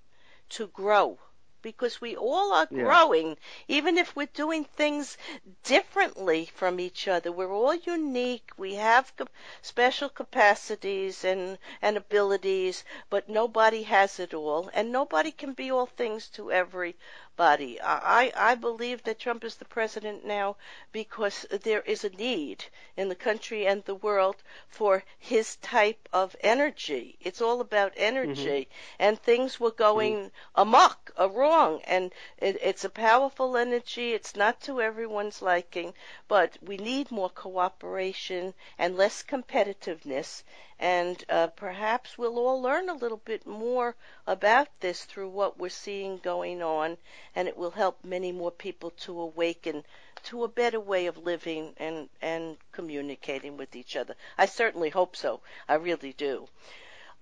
to 0.49 0.69
grow 0.69 1.19
because 1.61 2.01
we 2.01 2.17
all 2.17 2.53
are 2.53 2.69
yeah. 2.71 2.85
growing, 2.85 3.37
even 3.67 3.99
if 3.99 4.15
we're 4.15 4.29
doing 4.29 4.65
things 4.65 5.19
differently 5.65 6.49
from 6.55 6.79
each 6.79 7.09
other. 7.09 7.33
We're 7.33 7.53
all 7.53 7.75
unique. 7.75 8.51
We 8.57 8.75
have 8.77 9.13
special 9.61 10.09
capacities 10.09 11.25
and, 11.25 11.59
and 11.83 11.97
abilities, 11.97 12.85
but 13.11 13.29
nobody 13.29 13.83
has 13.83 14.21
it 14.21 14.33
all, 14.33 14.71
and 14.73 14.93
nobody 14.93 15.33
can 15.33 15.53
be 15.53 15.71
all 15.73 15.87
things 15.87 16.29
to 16.29 16.53
every 16.53 16.95
body. 17.39 17.81
I, 17.81 18.33
I 18.37 18.57
believe 18.57 19.05
that 19.05 19.21
Trump 19.21 19.45
is 19.45 19.55
the 19.55 19.65
president 19.65 20.27
now 20.27 20.57
because 20.91 21.47
there 21.63 21.83
is 21.83 22.03
a 22.03 22.11
need 22.11 22.65
in 22.97 23.09
the 23.09 23.15
country 23.15 23.65
and 23.65 23.85
the 23.85 23.95
world 23.95 24.43
for 24.67 25.05
his 25.21 25.55
type 25.57 26.09
of 26.13 26.35
energy. 26.41 27.17
It's 27.21 27.41
all 27.41 27.61
about 27.61 27.93
energy. 27.97 28.67
Mm-hmm. 28.69 29.03
And 29.05 29.23
things 29.23 29.61
were 29.61 29.71
going 29.71 30.17
mm-hmm. 30.17 30.61
amok, 30.61 31.13
uh, 31.19 31.31
wrong. 31.31 31.81
And 31.85 32.13
it, 32.39 32.59
it's 32.61 32.85
a 32.85 32.91
powerful 32.91 33.57
energy. 33.57 34.15
It's 34.15 34.35
not 34.35 34.61
to 34.63 34.83
everyone's 34.83 35.41
liking, 35.41 35.95
but 36.27 36.59
we 36.61 36.77
need 36.77 37.13
more 37.13 37.31
cooperation 37.31 38.53
and 38.79 38.97
less 38.97 39.23
competitiveness 39.23 40.43
and 40.81 41.25
uh, 41.29 41.49
perhaps 41.49 42.17
we'll 42.17 42.39
all 42.39 42.61
learn 42.63 42.89
a 42.89 42.95
little 42.95 43.21
bit 43.25 43.47
more 43.47 43.97
about 44.27 44.69
this 44.81 45.05
through 45.05 45.29
what 45.29 45.59
we're 45.59 45.69
seeing 45.69 46.19
going 46.19 46.63
on, 46.63 46.97
and 47.35 47.49
it 47.49 47.57
will 47.57 47.73
help 47.73 48.05
many 48.05 48.33
more 48.33 48.51
people 48.51 48.91
to 48.91 49.21
awaken 49.21 49.85
to 50.25 50.45
a 50.45 50.49
better 50.49 50.81
way 50.81 51.07
of 51.07 51.17
living 51.19 51.73
and, 51.79 52.09
and 52.21 52.57
communicating 52.73 53.57
with 53.57 53.75
each 53.75 53.97
other. 53.97 54.15
I 54.37 54.47
certainly 54.47 54.91
hope 54.91 55.17
so. 55.17 55.41
I 55.69 55.75
really 55.75 56.13
do. 56.13 56.49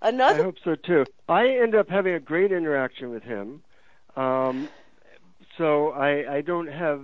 Another 0.02 0.40
I 0.40 0.44
hope 0.44 0.56
so 0.62 0.74
too. 0.74 1.04
I 1.28 1.48
end 1.48 1.74
up 1.74 1.88
having 1.88 2.14
a 2.14 2.20
great 2.20 2.52
interaction 2.52 3.10
with 3.10 3.22
him. 3.22 3.62
Um, 4.16 4.68
so 5.56 5.90
I, 5.90 6.36
I 6.36 6.40
don't 6.42 6.68
have 6.68 7.02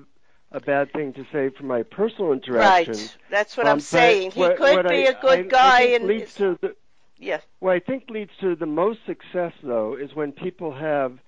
a 0.52 0.60
bad 0.60 0.92
thing 0.92 1.12
to 1.14 1.24
say 1.32 1.50
from 1.50 1.66
my 1.66 1.82
personal 1.82 2.32
interaction. 2.32 2.94
Right. 2.94 3.16
That's 3.30 3.56
what 3.56 3.66
um, 3.66 3.72
I'm 3.72 3.80
saying. 3.80 4.32
He 4.32 4.40
what, 4.40 4.56
could 4.56 4.76
what 4.76 4.88
be 4.88 5.08
I, 5.08 5.10
a 5.10 5.20
good 5.20 5.38
I, 5.38 5.42
guy 5.42 5.78
I 5.78 5.82
and 5.94 6.06
leads 6.06 6.34
to 6.34 6.58
the, 6.60 6.76
yeah. 7.18 7.40
What 7.60 7.72
I 7.72 7.80
think 7.80 8.10
leads 8.10 8.32
to 8.40 8.56
the 8.56 8.66
most 8.66 9.00
success 9.06 9.52
though 9.62 9.96
is 9.96 10.14
when 10.14 10.32
people 10.32 10.74
have 10.74 11.18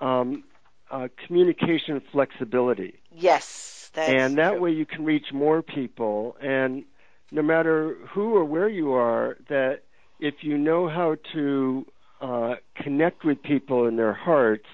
um, 0.00 0.44
uh, 0.90 1.08
communication 1.26 2.00
flexibility. 2.12 3.00
Yes. 3.10 3.90
and 3.94 4.38
that 4.38 4.52
true. 4.52 4.60
way 4.60 4.70
you 4.70 4.86
can 4.86 5.04
reach 5.04 5.32
more 5.32 5.62
people 5.62 6.36
and 6.40 6.84
no 7.30 7.42
matter 7.42 7.96
who 8.10 8.34
or 8.36 8.44
where 8.44 8.68
you 8.68 8.92
are 8.92 9.36
that 9.48 9.82
if 10.20 10.34
you 10.42 10.56
know 10.56 10.88
how 10.88 11.16
to 11.32 11.86
uh, 12.20 12.54
connect 12.76 13.24
with 13.24 13.42
people 13.42 13.86
in 13.86 13.96
their 13.96 14.12
hearts 14.12 14.66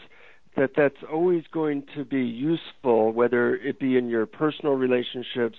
that 0.58 0.72
that's 0.76 1.02
always 1.10 1.44
going 1.52 1.84
to 1.94 2.04
be 2.04 2.22
useful, 2.22 3.12
whether 3.12 3.56
it 3.56 3.78
be 3.78 3.96
in 3.96 4.08
your 4.08 4.26
personal 4.26 4.74
relationships 4.74 5.58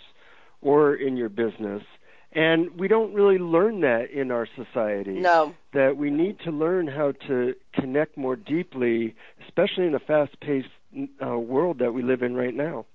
or 0.61 0.93
in 0.95 1.17
your 1.17 1.29
business. 1.29 1.83
And 2.31 2.77
we 2.77 2.87
don't 2.87 3.13
really 3.13 3.39
learn 3.39 3.81
that 3.81 4.11
in 4.11 4.29
our 4.29 4.47
society. 4.55 5.19
No. 5.19 5.55
That 5.73 5.97
we 5.97 6.11
need 6.11 6.37
to 6.45 6.51
learn 6.51 6.87
how 6.87 7.13
to 7.27 7.55
connect 7.73 8.17
more 8.17 8.35
deeply, 8.35 9.15
especially 9.47 9.85
in 9.85 9.93
the 9.93 9.99
fast 9.99 10.39
paced 10.39 10.67
uh, 11.25 11.37
world 11.37 11.79
that 11.79 11.93
we 11.93 12.03
live 12.03 12.21
in 12.21 12.35
right 12.35 12.53
now. 12.53 12.85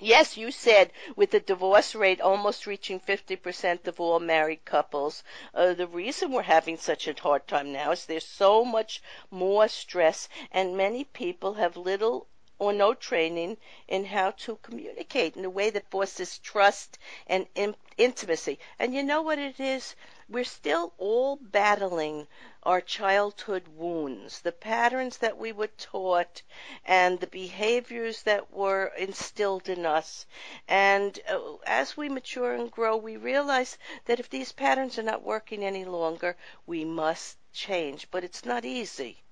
Yes, 0.00 0.36
you 0.36 0.50
said 0.50 0.92
with 1.16 1.32
the 1.32 1.40
divorce 1.40 1.94
rate 1.94 2.20
almost 2.20 2.66
reaching 2.66 3.00
50% 3.00 3.86
of 3.86 3.98
all 4.00 4.20
married 4.20 4.64
couples, 4.64 5.24
uh, 5.54 5.72
the 5.74 5.86
reason 5.86 6.32
we're 6.32 6.42
having 6.42 6.76
such 6.76 7.08
a 7.08 7.20
hard 7.20 7.46
time 7.48 7.72
now 7.72 7.90
is 7.90 8.06
there's 8.06 8.26
so 8.26 8.64
much 8.64 9.02
more 9.30 9.68
stress 9.68 10.28
and 10.52 10.76
many 10.76 11.04
people 11.04 11.54
have 11.54 11.76
little 11.76 12.28
or 12.58 12.72
no 12.72 12.94
training 12.94 13.56
in 13.86 14.04
how 14.04 14.30
to 14.32 14.56
communicate 14.62 15.36
in 15.36 15.44
a 15.44 15.50
way 15.50 15.70
that 15.70 15.90
fosters 15.90 16.38
trust 16.38 16.98
and 17.26 17.46
in- 17.54 17.76
intimacy. 17.96 18.58
And 18.78 18.94
you 18.94 19.02
know 19.02 19.22
what 19.22 19.38
it 19.38 19.60
is? 19.60 19.94
we're 20.30 20.44
still 20.44 20.92
all 20.98 21.36
battling 21.36 22.28
our 22.62 22.82
childhood 22.82 23.66
wounds, 23.66 24.40
the 24.40 24.52
patterns 24.52 25.16
that 25.16 25.38
we 25.38 25.50
were 25.50 25.68
taught 25.68 26.42
and 26.84 27.18
the 27.18 27.26
behaviors 27.26 28.22
that 28.24 28.52
were 28.52 28.92
instilled 28.98 29.70
in 29.70 29.86
us. 29.86 30.26
And 30.68 31.18
uh, 31.26 31.54
as 31.64 31.96
we 31.96 32.10
mature 32.10 32.52
and 32.54 32.70
grow, 32.70 32.94
we 32.98 33.16
realize 33.16 33.78
that 34.04 34.20
if 34.20 34.28
these 34.28 34.52
patterns 34.52 34.98
are 34.98 35.02
not 35.02 35.22
working 35.22 35.64
any 35.64 35.86
longer, 35.86 36.36
we 36.66 36.84
must 36.84 37.38
change. 37.54 38.10
But 38.10 38.22
it's 38.22 38.44
not 38.44 38.66
easy 38.66 39.22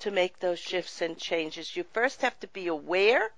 to 0.00 0.10
make 0.10 0.38
those 0.38 0.58
shifts 0.58 1.00
and 1.00 1.16
changes. 1.18 1.76
You 1.76 1.84
first 1.84 2.22
have 2.22 2.38
to 2.40 2.46
be 2.48 2.66
aware 2.66 3.30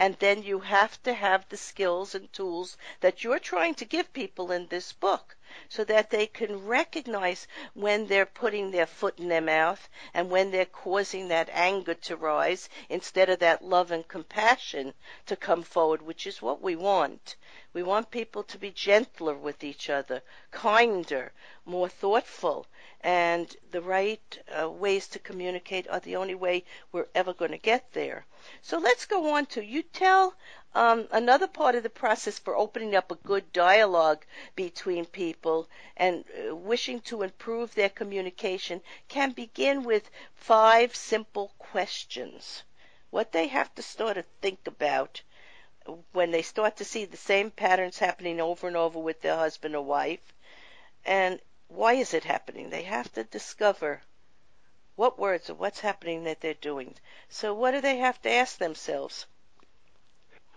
And 0.00 0.14
then 0.20 0.44
you 0.44 0.60
have 0.60 1.02
to 1.02 1.12
have 1.12 1.48
the 1.48 1.56
skills 1.56 2.14
and 2.14 2.32
tools 2.32 2.76
that 3.00 3.24
you're 3.24 3.40
trying 3.40 3.74
to 3.74 3.84
give 3.84 4.12
people 4.12 4.52
in 4.52 4.68
this 4.68 4.92
book 4.92 5.36
so 5.68 5.82
that 5.82 6.10
they 6.10 6.28
can 6.28 6.68
recognize 6.68 7.48
when 7.74 8.06
they're 8.06 8.24
putting 8.24 8.70
their 8.70 8.86
foot 8.86 9.18
in 9.18 9.26
their 9.26 9.40
mouth 9.40 9.88
and 10.14 10.30
when 10.30 10.52
they're 10.52 10.66
causing 10.66 11.26
that 11.26 11.48
anger 11.50 11.94
to 11.94 12.14
rise 12.14 12.68
instead 12.88 13.28
of 13.28 13.40
that 13.40 13.64
love 13.64 13.90
and 13.90 14.06
compassion 14.06 14.94
to 15.26 15.34
come 15.34 15.64
forward, 15.64 16.00
which 16.00 16.28
is 16.28 16.40
what 16.40 16.62
we 16.62 16.76
want. 16.76 17.34
We 17.72 17.82
want 17.82 18.12
people 18.12 18.44
to 18.44 18.56
be 18.56 18.70
gentler 18.70 19.34
with 19.34 19.64
each 19.64 19.90
other, 19.90 20.22
kinder, 20.52 21.32
more 21.64 21.88
thoughtful, 21.88 22.68
and 23.00 23.56
the 23.70 23.80
right 23.80 24.38
uh, 24.60 24.68
ways 24.68 25.06
to 25.06 25.18
communicate 25.20 25.88
are 25.88 26.00
the 26.00 26.16
only 26.16 26.34
way 26.34 26.64
we're 26.90 27.06
ever 27.14 27.32
going 27.32 27.52
to 27.52 27.58
get 27.58 27.92
there. 27.92 28.26
So 28.60 28.78
let's 28.78 29.06
go 29.06 29.34
on 29.34 29.46
to 29.46 29.64
you 29.64 29.82
tell 29.82 30.34
um, 30.74 31.08
another 31.12 31.46
part 31.46 31.74
of 31.74 31.82
the 31.82 31.90
process 31.90 32.38
for 32.38 32.56
opening 32.56 32.94
up 32.94 33.10
a 33.10 33.16
good 33.16 33.52
dialogue 33.52 34.24
between 34.56 35.04
people 35.06 35.68
and 35.96 36.24
uh, 36.50 36.54
wishing 36.54 37.00
to 37.02 37.22
improve 37.22 37.74
their 37.74 37.88
communication 37.88 38.82
can 39.08 39.30
begin 39.30 39.84
with 39.84 40.10
five 40.34 40.94
simple 40.94 41.52
questions. 41.58 42.64
What 43.10 43.32
they 43.32 43.46
have 43.46 43.74
to 43.76 43.82
start 43.82 44.16
to 44.16 44.24
think 44.42 44.66
about 44.66 45.22
when 46.12 46.30
they 46.30 46.42
start 46.42 46.76
to 46.76 46.84
see 46.84 47.04
the 47.04 47.16
same 47.16 47.50
patterns 47.50 47.98
happening 47.98 48.40
over 48.40 48.66
and 48.66 48.76
over 48.76 48.98
with 48.98 49.22
their 49.22 49.36
husband 49.36 49.74
or 49.74 49.84
wife. 49.84 50.34
And 51.04 51.40
why 51.68 51.94
is 51.94 52.14
it 52.14 52.24
happening? 52.24 52.70
They 52.70 52.82
have 52.82 53.12
to 53.12 53.24
discover 53.24 54.02
what 54.96 55.18
words 55.18 55.48
or 55.48 55.54
what's 55.54 55.80
happening 55.80 56.24
that 56.24 56.40
they're 56.40 56.54
doing. 56.54 56.94
So 57.28 57.54
what 57.54 57.70
do 57.70 57.80
they 57.80 57.98
have 57.98 58.20
to 58.22 58.30
ask 58.30 58.58
themselves? 58.58 59.26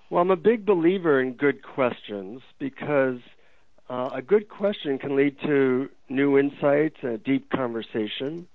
Well, 0.10 0.22
I'm 0.22 0.32
a 0.32 0.36
big 0.36 0.66
believer 0.66 1.22
in 1.22 1.34
good 1.34 1.62
questions 1.64 2.42
because 2.60 3.20
uh, 3.90 4.10
a 4.14 4.22
good 4.22 4.50
question 4.50 5.00
can 5.00 5.16
lead 5.16 5.40
to 5.42 5.90
new 6.10 6.38
insights 6.38 6.98
and 7.02 7.14
a 7.14 7.18
deep 7.18 7.50
conversation. 7.50 8.48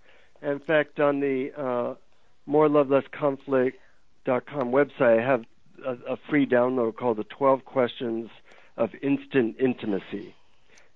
In 0.42 0.60
fact, 0.60 1.00
on 1.00 1.20
the 1.20 1.50
uh, 1.56 1.94
morelovelessconflict.com 2.48 4.70
website, 4.70 5.18
I 5.18 5.22
have 5.22 5.44
a, 5.84 5.96
a 6.12 6.16
free 6.28 6.46
download 6.46 6.94
called 6.96 7.18
the 7.18 7.24
12 7.24 7.64
Questions 7.64 8.30
of 8.76 8.90
Instant 9.02 9.56
Intimacy. 9.58 10.35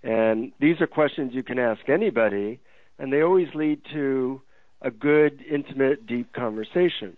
And 0.03 0.53
these 0.61 0.81
are 0.81 0.87
questions 0.87 1.35
you 1.35 1.43
can 1.43 1.59
ask 1.59 1.89
anybody, 1.89 2.61
and 2.99 3.13
they 3.13 3.23
always 3.23 3.49
lead 3.55 3.83
to 3.93 4.41
a 4.83 4.91
good, 4.91 5.45
intimate, 5.51 6.07
deep 6.07 6.33
conversation. 6.33 7.17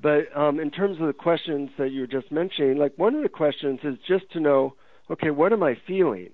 But 0.00 0.36
um, 0.36 0.60
in 0.60 0.70
terms 0.70 1.00
of 1.00 1.06
the 1.06 1.12
questions 1.12 1.70
that 1.78 1.90
you 1.90 2.02
were 2.02 2.06
just 2.06 2.30
mentioning, 2.30 2.78
like 2.78 2.92
one 2.96 3.14
of 3.14 3.22
the 3.22 3.28
questions 3.28 3.80
is 3.82 3.96
just 4.06 4.30
to 4.32 4.40
know, 4.40 4.74
okay, 5.10 5.30
what 5.30 5.52
am 5.52 5.62
I 5.62 5.76
feeling? 5.86 6.30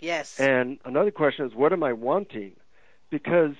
Yes. 0.00 0.40
And 0.40 0.78
another 0.84 1.10
question 1.10 1.46
is, 1.46 1.54
what 1.54 1.72
am 1.72 1.82
I 1.82 1.92
wanting? 1.92 2.52
Because 3.10 3.54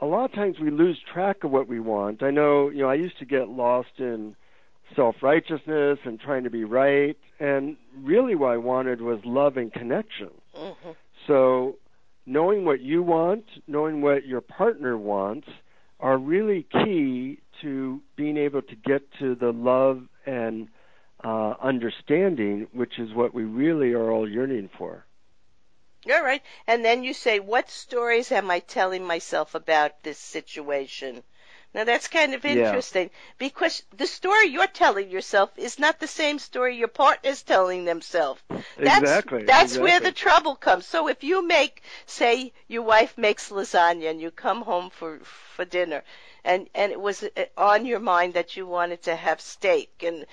a 0.00 0.06
lot 0.06 0.24
of 0.24 0.32
times 0.32 0.58
we 0.58 0.70
lose 0.70 0.98
track 1.12 1.44
of 1.44 1.50
what 1.50 1.68
we 1.68 1.80
want. 1.80 2.22
I 2.22 2.30
know, 2.30 2.68
you 2.68 2.82
know, 2.82 2.88
I 2.88 2.94
used 2.94 3.18
to 3.18 3.24
get 3.24 3.48
lost 3.48 3.98
in 3.98 4.36
self 4.94 5.16
righteousness 5.22 5.98
and 6.04 6.20
trying 6.20 6.44
to 6.44 6.50
be 6.50 6.64
right. 6.64 7.16
And 7.40 7.76
really, 7.96 8.34
what 8.34 8.52
I 8.52 8.56
wanted 8.58 9.00
was 9.00 9.20
love 9.24 9.56
and 9.56 9.72
connection. 9.72 10.30
Mm-hmm. 10.56 10.90
So, 11.26 11.76
knowing 12.26 12.64
what 12.64 12.80
you 12.80 13.02
want, 13.02 13.44
knowing 13.66 14.02
what 14.02 14.26
your 14.26 14.40
partner 14.40 14.96
wants, 14.96 15.48
are 16.00 16.18
really 16.18 16.66
key 16.84 17.38
to 17.62 18.02
being 18.16 18.36
able 18.36 18.62
to 18.62 18.76
get 18.76 19.02
to 19.20 19.34
the 19.34 19.52
love 19.52 20.02
and 20.26 20.68
uh, 21.22 21.54
understanding, 21.62 22.66
which 22.72 22.98
is 22.98 23.12
what 23.14 23.32
we 23.32 23.44
really 23.44 23.92
are 23.92 24.10
all 24.10 24.28
yearning 24.28 24.68
for. 24.76 25.06
All 26.10 26.22
right. 26.22 26.42
And 26.66 26.84
then 26.84 27.02
you 27.02 27.14
say, 27.14 27.40
what 27.40 27.70
stories 27.70 28.30
am 28.30 28.50
I 28.50 28.58
telling 28.58 29.06
myself 29.06 29.54
about 29.54 30.02
this 30.02 30.18
situation? 30.18 31.22
Now 31.74 31.82
that's 31.82 32.06
kind 32.06 32.34
of 32.34 32.44
interesting 32.44 33.10
yeah. 33.12 33.18
because 33.36 33.82
the 33.96 34.06
story 34.06 34.46
you're 34.46 34.68
telling 34.68 35.10
yourself 35.10 35.50
is 35.56 35.78
not 35.78 35.98
the 35.98 36.06
same 36.06 36.38
story 36.38 36.76
your 36.76 36.88
partner's 36.88 37.42
telling 37.42 37.84
themselves. 37.84 38.40
That's, 38.48 39.02
exactly. 39.02 39.44
That's 39.44 39.72
exactly. 39.72 39.82
where 39.82 40.00
the 40.00 40.12
trouble 40.12 40.54
comes. 40.54 40.86
So 40.86 41.08
if 41.08 41.24
you 41.24 41.46
make, 41.46 41.82
say, 42.06 42.52
your 42.68 42.82
wife 42.82 43.18
makes 43.18 43.50
lasagna 43.50 44.10
and 44.10 44.20
you 44.20 44.30
come 44.30 44.62
home 44.62 44.90
for 44.90 45.18
for 45.56 45.64
dinner, 45.64 46.04
and 46.44 46.68
and 46.74 46.92
it 46.92 47.00
was 47.00 47.24
uh, 47.24 47.44
on 47.56 47.86
your 47.86 48.00
mind 48.00 48.34
that 48.34 48.56
you 48.56 48.66
wanted 48.66 49.02
to 49.02 49.16
have 49.16 49.40
steak 49.40 50.04
and 50.06 50.26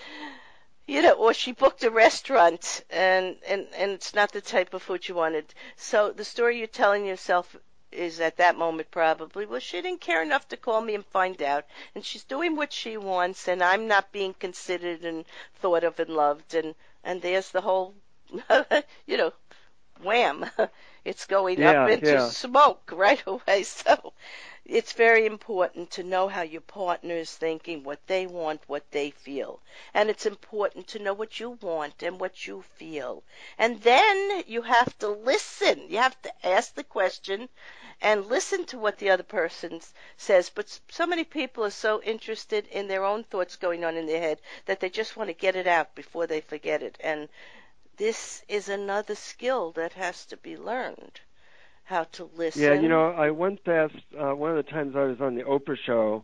you 0.87 1.01
know, 1.01 1.13
or 1.13 1.33
she 1.33 1.53
booked 1.53 1.83
a 1.83 1.89
restaurant 1.89 2.83
and, 2.89 3.37
and, 3.47 3.67
and 3.77 3.91
it's 3.91 4.13
not 4.13 4.31
the 4.31 4.41
type 4.41 4.73
of 4.73 4.81
food 4.81 5.07
you 5.07 5.15
wanted. 5.15 5.53
So 5.77 6.11
the 6.11 6.25
story 6.25 6.57
you're 6.57 6.67
telling 6.67 7.05
yourself 7.05 7.55
is 7.91 8.19
at 8.19 8.37
that 8.37 8.57
moment 8.57 8.91
probably, 8.91 9.45
well, 9.45 9.59
she 9.59 9.81
didn't 9.81 10.01
care 10.01 10.21
enough 10.21 10.47
to 10.49 10.57
call 10.57 10.81
me 10.81 10.95
and 10.95 11.05
find 11.05 11.41
out, 11.41 11.65
and 11.95 12.05
she's 12.05 12.23
doing 12.23 12.55
what 12.55 12.73
she 12.73 12.97
wants, 12.97 13.47
and 13.47 13.61
I'm 13.63 13.87
not 13.87 14.11
being 14.11 14.33
considered 14.33 15.03
and 15.05 15.25
thought 15.55 15.83
of 15.83 15.99
and 15.99 16.09
loved, 16.09 16.53
and 16.55 16.75
and 17.03 17.21
there's 17.21 17.51
the 17.51 17.61
whole, 17.61 17.95
you 19.05 19.17
know, 19.17 19.33
wham, 20.01 20.45
it's 21.05 21.25
going 21.25 21.59
yeah, 21.59 21.83
up 21.83 21.87
into 21.87 22.05
yeah. 22.07 22.29
smoke 22.29 22.91
right 22.93 23.23
away. 23.27 23.63
So 23.63 24.13
it's 24.65 24.93
very 24.93 25.25
important 25.25 25.89
to 25.89 26.03
know 26.03 26.27
how 26.27 26.43
your 26.43 26.61
partner 26.61 27.15
is 27.15 27.35
thinking, 27.35 27.83
what 27.83 28.05
they 28.05 28.27
want, 28.27 28.61
what 28.67 28.91
they 28.91 29.09
feel. 29.09 29.59
And 29.91 30.09
it's 30.09 30.27
important 30.27 30.87
to 30.89 30.99
know 30.99 31.13
what 31.13 31.39
you 31.39 31.57
want 31.61 32.03
and 32.03 32.19
what 32.19 32.45
you 32.45 32.61
feel. 32.75 33.23
And 33.57 33.81
then 33.81 34.43
you 34.45 34.61
have 34.61 34.97
to 34.99 35.09
listen. 35.09 35.89
You 35.89 35.97
have 35.97 36.21
to 36.21 36.45
ask 36.45 36.75
the 36.75 36.83
question 36.83 37.49
and 38.01 38.27
listen 38.27 38.65
to 38.65 38.77
what 38.77 38.99
the 38.99 39.09
other 39.09 39.23
person 39.23 39.81
says. 40.15 40.51
But 40.51 40.79
so 40.89 41.07
many 41.07 41.23
people 41.23 41.65
are 41.65 41.71
so 41.71 42.01
interested 42.03 42.67
in 42.67 42.87
their 42.87 43.03
own 43.03 43.23
thoughts 43.23 43.55
going 43.55 43.83
on 43.83 43.97
in 43.97 44.05
their 44.05 44.21
head 44.21 44.41
that 44.67 44.79
they 44.79 44.89
just 44.89 45.17
want 45.17 45.29
to 45.29 45.33
get 45.33 45.55
it 45.55 45.65
out 45.65 45.95
before 45.95 46.27
they 46.27 46.39
forget 46.39 46.83
it. 46.83 46.97
And 46.99 47.29
this 47.97 48.43
is 48.47 48.69
another 48.69 49.15
skill 49.15 49.71
that 49.71 49.93
has 49.93 50.25
to 50.27 50.37
be 50.37 50.55
learned 50.55 51.19
how 51.83 52.05
to 52.13 52.29
listen. 52.35 52.61
Yeah, 52.61 52.73
you 52.73 52.89
know, 52.89 53.11
I 53.11 53.31
went 53.31 53.63
past 53.63 53.95
uh, 54.19 54.35
one 54.35 54.51
of 54.51 54.63
the 54.63 54.71
times 54.71 54.95
I 54.95 55.03
was 55.03 55.17
on 55.19 55.35
the 55.35 55.43
Oprah 55.43 55.77
show. 55.85 56.23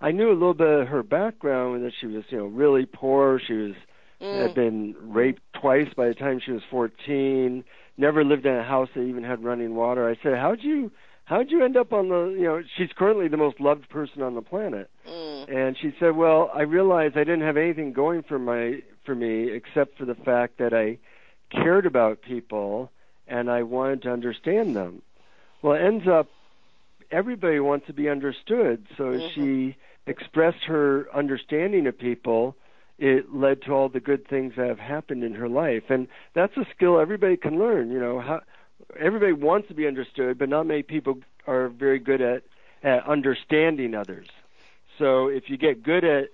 I 0.00 0.10
knew 0.10 0.30
a 0.30 0.34
little 0.34 0.54
bit 0.54 0.66
of 0.66 0.88
her 0.88 1.02
background 1.02 1.76
and 1.76 1.84
that 1.86 1.92
she 2.00 2.06
was, 2.06 2.24
you 2.28 2.38
know, 2.38 2.46
really 2.46 2.84
poor. 2.84 3.40
She 3.46 3.54
was 3.54 3.74
mm. 4.20 4.42
had 4.42 4.54
been 4.54 4.94
raped 5.00 5.42
twice 5.60 5.88
by 5.96 6.08
the 6.08 6.14
time 6.14 6.40
she 6.44 6.52
was 6.52 6.62
14. 6.70 7.64
Never 7.96 8.24
lived 8.24 8.46
in 8.46 8.54
a 8.54 8.64
house 8.64 8.88
that 8.94 9.02
even 9.02 9.22
had 9.22 9.44
running 9.44 9.74
water. 9.74 10.08
I 10.08 10.16
said, 10.22 10.36
"How'd 10.36 10.62
you 10.62 10.90
how'd 11.26 11.50
you 11.50 11.64
end 11.64 11.76
up 11.76 11.92
on 11.92 12.08
the, 12.08 12.34
you 12.36 12.44
know, 12.44 12.62
she's 12.76 12.90
currently 12.96 13.28
the 13.28 13.36
most 13.36 13.60
loved 13.60 13.88
person 13.88 14.22
on 14.22 14.34
the 14.34 14.42
planet." 14.42 14.90
Mm. 15.08 15.56
And 15.56 15.76
she 15.80 15.94
said, 16.00 16.16
"Well, 16.16 16.50
I 16.52 16.62
realized 16.62 17.16
I 17.16 17.24
didn't 17.24 17.42
have 17.42 17.56
anything 17.56 17.92
going 17.92 18.24
for 18.24 18.38
my 18.38 18.82
for 19.04 19.14
me 19.14 19.50
except 19.50 19.96
for 19.96 20.06
the 20.06 20.16
fact 20.16 20.58
that 20.58 20.74
I 20.74 20.98
cared 21.50 21.86
about 21.86 22.20
people 22.22 22.90
and 23.26 23.50
I 23.50 23.62
wanted 23.62 24.02
to 24.02 24.12
understand 24.12 24.76
them. 24.76 25.02
Well, 25.62 25.74
it 25.74 25.82
ends 25.82 26.06
up 26.06 26.28
everybody 27.10 27.60
wants 27.60 27.86
to 27.86 27.92
be 27.92 28.08
understood, 28.08 28.86
so 28.96 29.04
mm-hmm. 29.04 29.28
she 29.34 29.76
expressed 30.06 30.64
her 30.64 31.06
understanding 31.14 31.86
of 31.86 31.98
people. 31.98 32.56
It 32.98 33.34
led 33.34 33.62
to 33.62 33.72
all 33.72 33.88
the 33.88 34.00
good 34.00 34.28
things 34.28 34.54
that 34.56 34.68
have 34.68 34.78
happened 34.78 35.24
in 35.24 35.34
her 35.34 35.48
life, 35.48 35.84
and 35.88 36.08
that's 36.34 36.56
a 36.56 36.66
skill 36.74 36.98
everybody 36.98 37.36
can 37.36 37.58
learn. 37.58 37.90
You 37.90 38.00
know, 38.00 38.20
how 38.20 38.40
everybody 38.98 39.32
wants 39.32 39.68
to 39.68 39.74
be 39.74 39.86
understood, 39.86 40.38
but 40.38 40.48
not 40.48 40.66
many 40.66 40.82
people 40.82 41.18
are 41.46 41.68
very 41.68 41.98
good 41.98 42.20
at 42.20 42.42
at 42.82 43.06
understanding 43.08 43.94
others. 43.94 44.28
So 44.98 45.28
if 45.28 45.48
you 45.48 45.56
get 45.56 45.82
good 45.82 46.04
at 46.04 46.28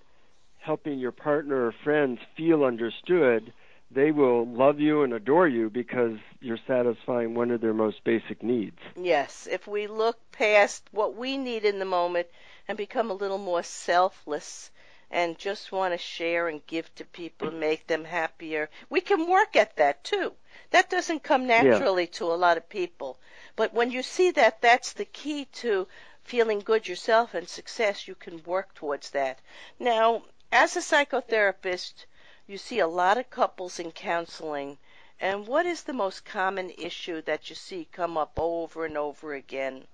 helping 0.59 0.98
your 0.98 1.12
partner 1.12 1.66
or 1.66 1.74
friends 1.85 2.18
feel 2.37 2.64
understood, 2.64 3.53
they 3.92 4.12
will 4.12 4.46
love 4.46 4.79
you 4.79 5.03
and 5.03 5.12
adore 5.12 5.48
you 5.48 5.68
because 5.68 6.16
you're 6.40 6.59
satisfying 6.66 7.35
one 7.35 7.50
of 7.50 7.61
their 7.61 7.74
most 7.74 8.05
basic 8.05 8.42
needs. 8.42 8.79
Yes, 8.96 9.48
if 9.50 9.66
we 9.66 9.88
look 9.88 10.18
past 10.33 10.88
what 10.92 11.16
we 11.16 11.37
need 11.37 11.64
in 11.64 11.79
the 11.79 11.85
moment 11.85 12.29
and 12.68 12.79
become 12.79 13.11
a 13.11 13.14
little 13.14 13.38
more 13.38 13.64
selfless 13.64 14.70
and 15.11 15.37
just 15.37 15.72
want 15.72 15.92
to 15.92 15.98
share 15.98 16.46
and 16.46 16.64
give 16.68 16.94
to 16.94 17.05
people 17.05 17.48
and 17.48 17.59
make 17.59 17.87
them 17.88 18.05
happier, 18.05 18.70
we 18.88 19.00
can 19.00 19.29
work 19.29 19.57
at 19.57 19.74
that 19.76 20.05
too. 20.05 20.33
That 20.70 20.88
doesn't 20.88 21.24
come 21.24 21.48
naturally 21.48 22.05
yeah. 22.05 22.12
to 22.12 22.26
a 22.26 22.37
lot 22.37 22.57
of 22.57 22.68
people. 22.68 23.18
But 23.57 23.74
when 23.74 23.90
you 23.90 24.05
see 24.05 24.31
that 24.31 24.61
that's 24.61 24.92
the 24.92 25.05
key 25.05 25.46
to 25.46 25.88
feeling 26.22 26.61
good 26.61 26.87
yourself 26.87 27.35
and 27.35 27.48
success, 27.48 28.07
you 28.07 28.14
can 28.14 28.40
work 28.44 28.72
towards 28.74 29.11
that. 29.11 29.40
Now, 29.81 30.22
as 30.53 30.76
a 30.76 30.81
psychotherapist, 30.81 32.05
you 32.50 32.58
see 32.58 32.80
a 32.80 32.86
lot 32.86 33.16
of 33.16 33.30
couples 33.30 33.78
in 33.78 33.92
counseling. 33.92 34.76
And 35.20 35.46
what 35.46 35.66
is 35.66 35.84
the 35.84 35.92
most 35.92 36.24
common 36.24 36.70
issue 36.70 37.22
that 37.22 37.48
you 37.48 37.54
see 37.54 37.86
come 37.92 38.16
up 38.16 38.32
over 38.36 38.84
and 38.84 38.96
over 38.96 39.34
again? 39.34 39.84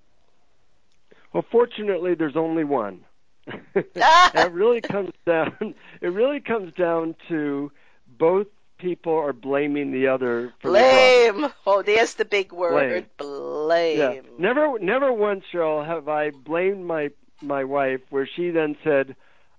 Well, 1.32 1.44
fortunately, 1.50 2.14
there's 2.14 2.36
only 2.36 2.64
one. 2.64 3.04
it 3.46 4.52
really 4.52 4.80
comes 4.80 5.12
down. 5.26 5.74
It 6.00 6.08
really 6.08 6.40
comes 6.40 6.72
down 6.74 7.14
to 7.28 7.70
both 8.18 8.46
people 8.78 9.14
are 9.14 9.32
blaming 9.32 9.92
the 9.92 10.06
other 10.06 10.52
for 10.60 10.70
blame. 10.70 11.42
The 11.42 11.52
oh, 11.66 11.82
there's 11.82 12.14
the 12.14 12.24
big 12.24 12.52
word. 12.52 13.06
Blame. 13.18 13.66
blame. 13.66 13.98
Yeah. 13.98 14.20
Never, 14.38 14.78
never 14.78 15.12
once, 15.12 15.44
Cheryl, 15.52 15.86
have 15.86 16.08
I 16.08 16.30
blamed 16.30 16.84
my 16.84 17.10
my 17.42 17.64
wife 17.64 18.00
where 18.10 18.28
she 18.36 18.50
then 18.50 18.76
said, 18.82 19.14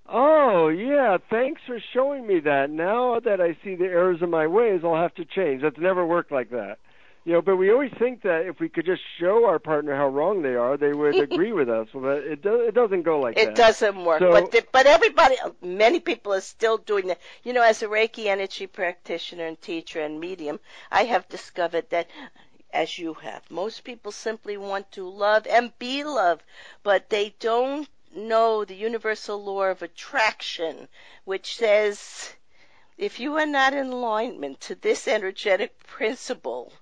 "Oh 0.09 0.69
yeah, 0.69 1.17
thanks 1.29 1.61
for 1.65 1.79
showing 1.93 2.25
me 2.25 2.39
that. 2.41 2.69
Now 2.69 3.19
that 3.19 3.41
I 3.41 3.57
see 3.63 3.75
the 3.75 3.85
errors 3.85 4.21
in 4.21 4.29
my 4.29 4.47
ways, 4.47 4.81
I'll 4.83 4.95
have 4.95 5.15
to 5.15 5.25
change." 5.25 5.61
That's 5.61 5.77
never 5.77 6.05
worked 6.05 6.31
like 6.31 6.49
that 6.51 6.79
you 7.27 7.33
know, 7.33 7.41
but 7.41 7.57
we 7.57 7.69
always 7.73 7.91
think 7.99 8.21
that 8.21 8.45
if 8.45 8.61
we 8.61 8.69
could 8.69 8.85
just 8.85 9.01
show 9.19 9.47
our 9.47 9.59
partner 9.59 9.93
how 9.97 10.07
wrong 10.07 10.43
they 10.43 10.55
are, 10.55 10.77
they 10.77 10.93
would 10.93 11.15
agree 11.29 11.51
with 11.51 11.67
us. 11.67 11.89
Well, 11.93 12.21
it 12.23 12.41
do, 12.41 12.61
it 12.61 12.73
doesn't 12.73 13.01
go 13.01 13.19
like 13.19 13.37
it 13.37 13.43
that. 13.43 13.51
It 13.51 13.55
doesn't 13.57 14.05
work. 14.05 14.19
So, 14.19 14.31
but 14.31 14.49
the, 14.53 14.65
but 14.71 14.85
everybody, 14.87 15.35
many 15.61 15.99
people 15.99 16.33
are 16.33 16.39
still 16.39 16.77
doing 16.77 17.07
that. 17.07 17.19
You 17.43 17.51
know, 17.51 17.63
as 17.63 17.83
a 17.83 17.87
Reiki 17.87 18.27
energy 18.27 18.65
practitioner 18.65 19.45
and 19.45 19.61
teacher 19.61 19.99
and 19.99 20.21
medium, 20.21 20.61
I 20.89 21.03
have 21.03 21.27
discovered 21.27 21.89
that. 21.89 22.07
As 22.73 22.99
you 22.99 23.13
have, 23.13 23.49
most 23.49 23.85
people 23.85 24.11
simply 24.11 24.57
want 24.57 24.91
to 24.91 25.09
love 25.09 25.47
and 25.47 25.71
be 25.79 26.03
loved, 26.03 26.43
but 26.83 27.09
they 27.09 27.33
don't 27.39 27.87
know 28.17 28.65
the 28.65 28.75
universal 28.75 29.43
law 29.43 29.63
of 29.63 29.81
attraction, 29.81 30.89
which 31.23 31.55
says 31.55 32.33
if 32.97 33.19
you 33.19 33.37
are 33.37 33.45
not 33.45 33.73
in 33.73 33.87
alignment 33.87 34.59
to 34.61 34.73
this 34.75 35.07
energetic 35.07 35.77
principle, 35.85 36.73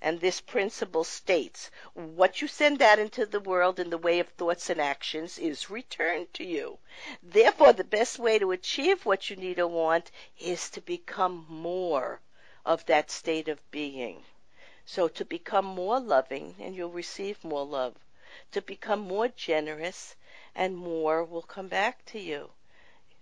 and 0.00 0.20
this 0.20 0.40
principle 0.40 1.02
states 1.02 1.70
what 1.92 2.40
you 2.40 2.46
send 2.48 2.80
out 2.80 2.98
into 2.98 3.26
the 3.26 3.40
world 3.40 3.80
in 3.80 3.90
the 3.90 3.98
way 3.98 4.20
of 4.20 4.28
thoughts 4.28 4.70
and 4.70 4.80
actions 4.80 5.38
is 5.38 5.68
returned 5.68 6.32
to 6.32 6.44
you. 6.44 6.78
Therefore, 7.22 7.72
the 7.72 7.84
best 7.84 8.18
way 8.18 8.38
to 8.38 8.52
achieve 8.52 9.04
what 9.04 9.28
you 9.28 9.36
need 9.36 9.58
or 9.58 9.66
want 9.66 10.10
is 10.38 10.70
to 10.70 10.80
become 10.80 11.44
more 11.48 12.20
of 12.64 12.86
that 12.86 13.10
state 13.10 13.48
of 13.48 13.70
being. 13.70 14.22
So 14.86 15.08
to 15.08 15.24
become 15.24 15.64
more 15.64 16.00
loving 16.00 16.54
and 16.60 16.74
you'll 16.74 16.92
receive 16.92 17.42
more 17.44 17.66
love. 17.66 17.94
To 18.52 18.62
become 18.62 19.00
more 19.00 19.28
generous 19.28 20.14
and 20.58 20.76
more 20.76 21.24
will 21.24 21.42
come 21.42 21.68
back 21.68 22.04
to 22.04 22.18
you. 22.18 22.50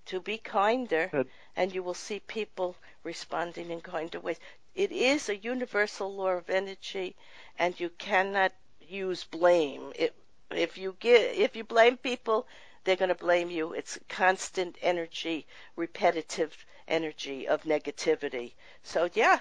To 0.06 0.20
be 0.20 0.38
kinder 0.38 1.10
and 1.54 1.74
you 1.74 1.82
will 1.82 1.94
see 1.94 2.20
people 2.20 2.76
responding 3.04 3.70
in 3.70 3.82
kinder 3.82 4.20
ways. 4.20 4.40
It 4.74 4.90
is 4.90 5.28
a 5.28 5.36
universal 5.36 6.14
law 6.14 6.30
of 6.30 6.48
energy, 6.48 7.14
and 7.58 7.78
you 7.78 7.90
cannot 7.90 8.52
use 8.80 9.24
blame. 9.24 9.92
It, 9.96 10.14
if 10.50 10.78
you 10.78 10.96
get, 10.98 11.34
if 11.36 11.56
you 11.56 11.64
blame 11.64 11.98
people, 11.98 12.46
they're 12.84 12.96
going 12.96 13.10
to 13.10 13.14
blame 13.14 13.50
you. 13.50 13.74
It's 13.74 13.98
constant 14.08 14.78
energy, 14.80 15.46
repetitive 15.76 16.64
energy 16.88 17.48
of 17.48 17.64
negativity. 17.64 18.52
So 18.82 19.10
yeah, 19.12 19.40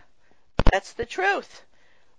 that's 0.71 0.93
the 0.93 1.05
truth. 1.05 1.63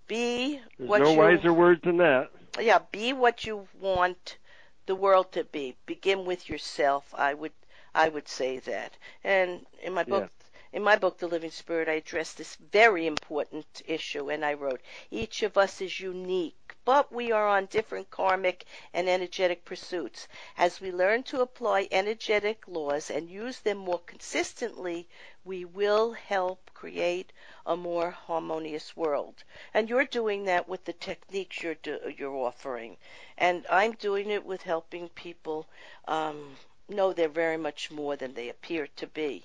Be 0.06 0.60
what 0.78 0.78
you. 0.78 0.86
There's 0.86 0.88
what 0.88 1.00
no 1.02 1.12
you, 1.12 1.18
wiser 1.18 1.52
words 1.52 1.80
than 1.82 1.96
that. 1.98 2.30
Yeah, 2.60 2.78
be 2.92 3.12
what 3.12 3.44
you 3.44 3.68
want 3.78 4.38
the 4.86 4.94
world 4.94 5.32
to 5.32 5.44
be. 5.44 5.76
Begin 5.86 6.24
with 6.24 6.48
yourself. 6.48 7.14
I 7.14 7.34
would 7.34 7.52
I 7.94 8.08
would 8.08 8.28
say 8.28 8.58
that. 8.60 8.96
And 9.24 9.66
in 9.82 9.94
my 9.94 10.04
book, 10.04 10.30
in 10.72 10.82
my 10.82 10.96
book, 10.96 11.16
The 11.18 11.28
Living 11.28 11.50
Spirit, 11.50 11.88
I 11.88 11.92
address 11.92 12.34
this 12.34 12.56
very 12.56 13.06
important 13.06 13.80
issue, 13.86 14.30
and 14.30 14.44
I 14.44 14.52
wrote, 14.52 14.82
Each 15.10 15.42
of 15.42 15.56
us 15.56 15.80
is 15.80 16.00
unique, 16.00 16.74
but 16.84 17.10
we 17.10 17.32
are 17.32 17.48
on 17.48 17.66
different 17.66 18.10
karmic 18.10 18.66
and 18.92 19.08
energetic 19.08 19.64
pursuits. 19.64 20.28
As 20.58 20.80
we 20.80 20.92
learn 20.92 21.22
to 21.24 21.40
apply 21.40 21.88
energetic 21.90 22.68
laws 22.68 23.10
and 23.10 23.30
use 23.30 23.60
them 23.60 23.78
more 23.78 24.00
consistently, 24.00 25.08
we 25.44 25.64
will 25.64 26.12
help 26.12 26.70
create 26.74 27.32
a 27.66 27.76
more 27.76 28.12
harmonious 28.12 28.96
world. 28.96 29.44
And 29.74 29.90
you're 29.90 30.06
doing 30.06 30.44
that 30.44 30.68
with 30.68 30.86
the 30.86 30.94
techniques 30.94 31.62
you're 31.62 31.74
do, 31.74 31.98
you're 32.16 32.34
offering, 32.34 32.96
and 33.36 33.66
I'm 33.68 33.92
doing 33.92 34.30
it 34.30 34.46
with 34.46 34.62
helping 34.62 35.10
people 35.10 35.66
um, 36.08 36.56
know 36.88 37.12
they're 37.12 37.28
very 37.28 37.58
much 37.58 37.90
more 37.90 38.16
than 38.16 38.32
they 38.32 38.48
appear 38.48 38.86
to 38.96 39.06
be 39.06 39.44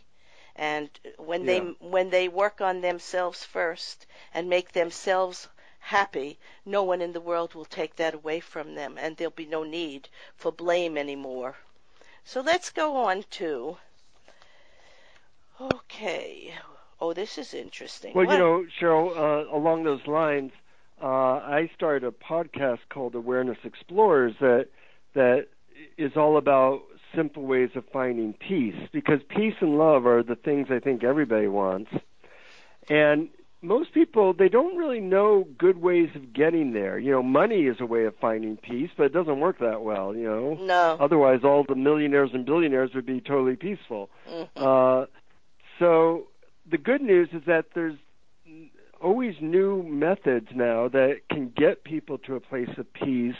and 0.55 0.89
when 1.17 1.41
yeah. 1.45 1.45
they 1.45 1.59
when 1.79 2.09
they 2.09 2.27
work 2.27 2.61
on 2.61 2.81
themselves 2.81 3.43
first 3.43 4.05
and 4.33 4.49
make 4.49 4.71
themselves 4.71 5.47
happy, 5.79 6.37
no 6.65 6.83
one 6.83 7.01
in 7.01 7.13
the 7.13 7.21
world 7.21 7.55
will 7.55 7.65
take 7.65 7.95
that 7.95 8.13
away 8.13 8.39
from 8.39 8.75
them, 8.75 8.97
and 8.97 9.17
there'll 9.17 9.31
be 9.31 9.45
no 9.45 9.63
need 9.63 10.07
for 10.35 10.51
blame 10.51 10.97
anymore. 10.97 11.57
So 12.23 12.41
let's 12.41 12.69
go 12.69 12.97
on 12.97 13.23
to. 13.31 13.77
Okay. 15.59 16.53
Oh, 17.01 17.13
this 17.13 17.39
is 17.39 17.55
interesting. 17.55 18.13
Well, 18.13 18.27
what? 18.27 18.33
you 18.33 18.39
know, 18.39 18.65
Cheryl, 18.79 19.17
uh, 19.17 19.55
along 19.55 19.83
those 19.83 20.05
lines, 20.05 20.51
uh, 21.01 21.07
I 21.07 21.69
started 21.75 22.03
a 22.03 22.11
podcast 22.11 22.79
called 22.89 23.15
Awareness 23.15 23.57
Explorers 23.63 24.35
that 24.39 24.67
that 25.15 25.47
is 25.97 26.11
all 26.15 26.37
about 26.37 26.83
simple 27.15 27.43
ways 27.43 27.71
of 27.75 27.83
finding 27.91 28.33
peace 28.33 28.75
because 28.91 29.19
peace 29.27 29.55
and 29.61 29.77
love 29.77 30.05
are 30.05 30.21
the 30.21 30.35
things 30.35 30.67
I 30.69 30.79
think 30.79 31.03
everybody 31.03 31.47
wants. 31.47 31.91
And 32.87 33.29
most 33.63 33.93
people 33.93 34.33
they 34.33 34.47
don't 34.47 34.77
really 34.77 34.99
know 34.99 35.47
good 35.57 35.81
ways 35.81 36.09
of 36.15 36.33
getting 36.33 36.73
there. 36.73 36.99
You 36.99 37.11
know, 37.11 37.23
money 37.23 37.63
is 37.63 37.77
a 37.79 37.85
way 37.85 38.05
of 38.05 38.15
finding 38.17 38.57
peace, 38.57 38.91
but 38.95 39.05
it 39.05 39.13
doesn't 39.13 39.39
work 39.39 39.57
that 39.59 39.81
well, 39.81 40.15
you 40.15 40.23
know. 40.23 40.53
No. 40.53 40.97
Otherwise 40.99 41.39
all 41.43 41.65
the 41.67 41.75
millionaires 41.75 42.29
and 42.33 42.45
billionaires 42.45 42.91
would 42.93 43.07
be 43.07 43.21
totally 43.21 43.55
peaceful. 43.55 44.11
Mm-hmm. 44.29 44.63
Uh 44.63 45.05
so 45.79 46.27
the 46.71 46.77
good 46.77 47.01
news 47.01 47.29
is 47.33 47.43
that 47.45 47.65
there's 47.75 47.97
always 49.01 49.35
new 49.41 49.83
methods 49.83 50.47
now 50.55 50.87
that 50.87 51.21
can 51.29 51.51
get 51.55 51.83
people 51.83 52.17
to 52.19 52.35
a 52.35 52.39
place 52.39 52.69
of 52.77 52.91
peace 52.93 53.35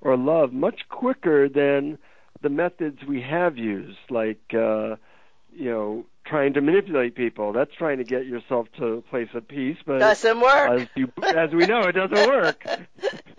or 0.00 0.16
love 0.16 0.52
much 0.52 0.80
quicker 0.88 1.48
than 1.48 1.96
the 2.42 2.48
methods 2.48 2.98
we 3.08 3.22
have 3.22 3.56
used, 3.56 3.98
like 4.10 4.40
uh, 4.52 4.96
you 5.54 5.70
know, 5.70 6.04
trying 6.26 6.54
to 6.54 6.60
manipulate 6.60 7.14
people. 7.14 7.52
That's 7.52 7.70
trying 7.76 7.98
to 7.98 8.04
get 8.04 8.26
yourself 8.26 8.66
to 8.78 8.86
a 8.86 9.02
place 9.02 9.28
of 9.34 9.46
peace, 9.46 9.76
but 9.86 9.98
doesn't 9.98 10.40
work. 10.40 10.80
As, 10.80 10.88
you, 10.96 11.08
as 11.34 11.52
we 11.52 11.66
know, 11.66 11.82
it 11.82 11.92
doesn't 11.92 12.28
work. 12.28 12.66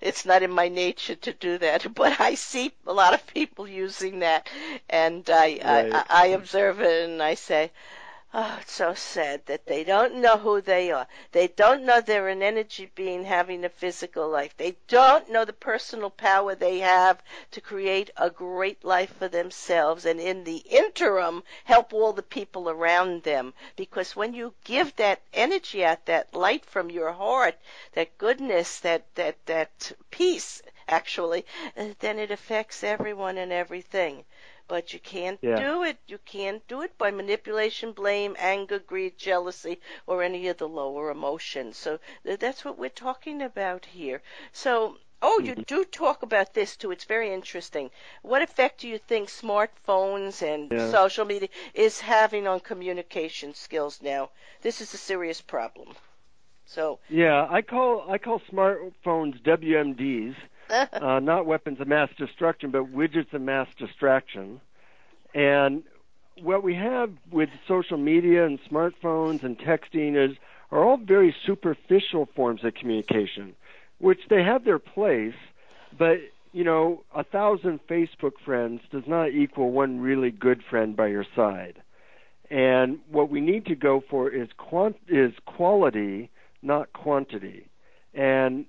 it's 0.00 0.24
not 0.24 0.42
in 0.42 0.50
my 0.50 0.68
nature 0.68 1.14
to 1.16 1.32
do 1.32 1.58
that, 1.58 1.94
but 1.94 2.20
I 2.20 2.34
see 2.34 2.72
a 2.86 2.92
lot 2.92 3.14
of 3.14 3.26
people 3.26 3.68
using 3.68 4.20
that, 4.20 4.48
and 4.88 5.28
I 5.30 5.60
right. 5.64 5.92
I, 5.92 6.04
I 6.08 6.26
observe 6.28 6.80
it 6.80 7.08
and 7.08 7.22
I 7.22 7.34
say, 7.34 7.70
Oh, 8.32 8.58
it's 8.60 8.74
so 8.74 8.94
sad 8.94 9.44
that 9.46 9.66
they 9.66 9.82
don't 9.82 10.14
know 10.14 10.36
who 10.36 10.60
they 10.60 10.92
are. 10.92 11.08
They 11.32 11.48
don't 11.48 11.82
know 11.82 12.00
they're 12.00 12.28
an 12.28 12.44
energy 12.44 12.88
being 12.94 13.24
having 13.24 13.64
a 13.64 13.68
physical 13.68 14.28
life. 14.28 14.56
They 14.56 14.76
don't 14.86 15.28
know 15.30 15.44
the 15.44 15.52
personal 15.52 16.10
power 16.10 16.54
they 16.54 16.78
have 16.78 17.20
to 17.50 17.60
create 17.60 18.10
a 18.16 18.30
great 18.30 18.84
life 18.84 19.16
for 19.16 19.26
themselves 19.26 20.04
and 20.04 20.20
in 20.20 20.44
the 20.44 20.58
interim 20.58 21.42
help 21.64 21.92
all 21.92 22.12
the 22.12 22.22
people 22.22 22.70
around 22.70 23.24
them. 23.24 23.52
Because 23.74 24.14
when 24.14 24.32
you 24.32 24.54
give 24.62 24.94
that 24.94 25.22
energy 25.32 25.84
out, 25.84 26.06
that 26.06 26.32
light 26.32 26.64
from 26.64 26.88
your 26.88 27.10
heart, 27.10 27.56
that 27.94 28.16
goodness, 28.16 28.78
that, 28.78 29.12
that, 29.16 29.44
that 29.46 29.90
peace, 30.12 30.62
actually, 30.86 31.44
uh, 31.76 31.88
then 31.98 32.20
it 32.20 32.30
affects 32.30 32.84
everyone 32.84 33.38
and 33.38 33.50
everything. 33.50 34.24
But 34.70 34.92
you 34.92 35.00
can't 35.00 35.40
yeah. 35.42 35.58
do 35.58 35.82
it. 35.82 35.98
You 36.06 36.18
can't 36.18 36.64
do 36.68 36.82
it 36.82 36.96
by 36.96 37.10
manipulation, 37.10 37.90
blame, 37.90 38.36
anger, 38.38 38.78
greed, 38.78 39.18
jealousy, 39.18 39.80
or 40.06 40.22
any 40.22 40.46
of 40.46 40.58
the 40.58 40.68
lower 40.68 41.10
emotions. 41.10 41.76
So 41.76 41.98
that's 42.22 42.64
what 42.64 42.78
we're 42.78 42.88
talking 43.08 43.42
about 43.42 43.84
here. 43.86 44.22
So 44.52 44.98
Oh, 45.22 45.40
you 45.40 45.52
mm-hmm. 45.52 45.62
do 45.62 45.84
talk 45.84 46.22
about 46.22 46.54
this 46.54 46.76
too. 46.76 46.92
It's 46.92 47.04
very 47.04 47.34
interesting. 47.34 47.90
What 48.22 48.42
effect 48.42 48.80
do 48.80 48.88
you 48.88 48.98
think 48.98 49.28
smartphones 49.28 50.40
and 50.40 50.70
yeah. 50.70 50.88
social 50.90 51.24
media 51.24 51.48
is 51.74 52.00
having 52.00 52.46
on 52.46 52.60
communication 52.60 53.54
skills 53.54 54.00
now? 54.00 54.30
This 54.62 54.80
is 54.80 54.94
a 54.94 54.98
serious 54.98 55.40
problem. 55.40 55.96
So 56.64 57.00
yeah, 57.08 57.48
I 57.50 57.60
call 57.60 58.08
I 58.08 58.18
call 58.18 58.40
smartphones 58.52 59.42
WMDs 59.42 60.36
uh, 60.92 61.20
not 61.20 61.46
weapons 61.46 61.80
of 61.80 61.88
mass 61.88 62.08
destruction, 62.16 62.70
but 62.70 62.92
widgets 62.92 63.32
of 63.32 63.42
mass 63.42 63.68
distraction. 63.78 64.60
And 65.34 65.82
what 66.42 66.62
we 66.62 66.74
have 66.74 67.10
with 67.30 67.48
social 67.68 67.98
media 67.98 68.46
and 68.46 68.58
smartphones 68.70 69.42
and 69.42 69.58
texting 69.58 70.16
is 70.16 70.36
are 70.70 70.84
all 70.84 70.96
very 70.96 71.34
superficial 71.46 72.28
forms 72.36 72.64
of 72.64 72.74
communication, 72.74 73.54
which 73.98 74.20
they 74.28 74.42
have 74.42 74.64
their 74.64 74.78
place, 74.78 75.34
but 75.98 76.18
you 76.52 76.64
know, 76.64 77.04
a 77.14 77.22
thousand 77.22 77.80
Facebook 77.88 78.32
friends 78.44 78.80
does 78.90 79.04
not 79.06 79.30
equal 79.30 79.70
one 79.70 80.00
really 80.00 80.30
good 80.30 80.62
friend 80.68 80.96
by 80.96 81.06
your 81.06 81.26
side. 81.36 81.80
And 82.50 82.98
what 83.08 83.30
we 83.30 83.40
need 83.40 83.66
to 83.66 83.76
go 83.76 84.02
for 84.10 84.28
is 84.28 84.48
quant- 84.56 84.96
is 85.06 85.32
quality, 85.46 86.30
not 86.62 86.92
quantity. 86.92 87.68
And 88.14 88.66